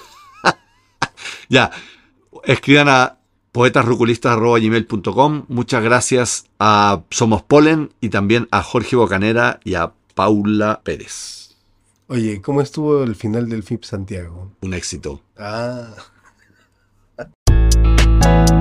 Ya, 1.50 1.72
escriban 2.46 2.88
a 2.88 3.18
poetasruculistas.gmail.com. 3.52 5.46
Muchas 5.50 5.84
gracias 5.84 6.46
a 6.60 7.02
Somos 7.10 7.44
Polen 7.44 7.94
y 8.00 8.08
también 8.10 8.48
a 8.52 8.64
Jorge 8.64 8.96
Bocanera 8.96 9.60
y 9.66 9.74
a 9.76 9.92
Paula 10.16 10.80
Pérez. 10.84 11.41
Oye, 12.12 12.42
¿cómo 12.42 12.60
estuvo 12.60 13.04
el 13.04 13.16
final 13.16 13.48
del 13.48 13.64
FIP 13.64 13.86
Santiago? 13.86 14.52
Un 14.60 14.74
éxito. 14.74 15.22
Ah. 15.38 15.96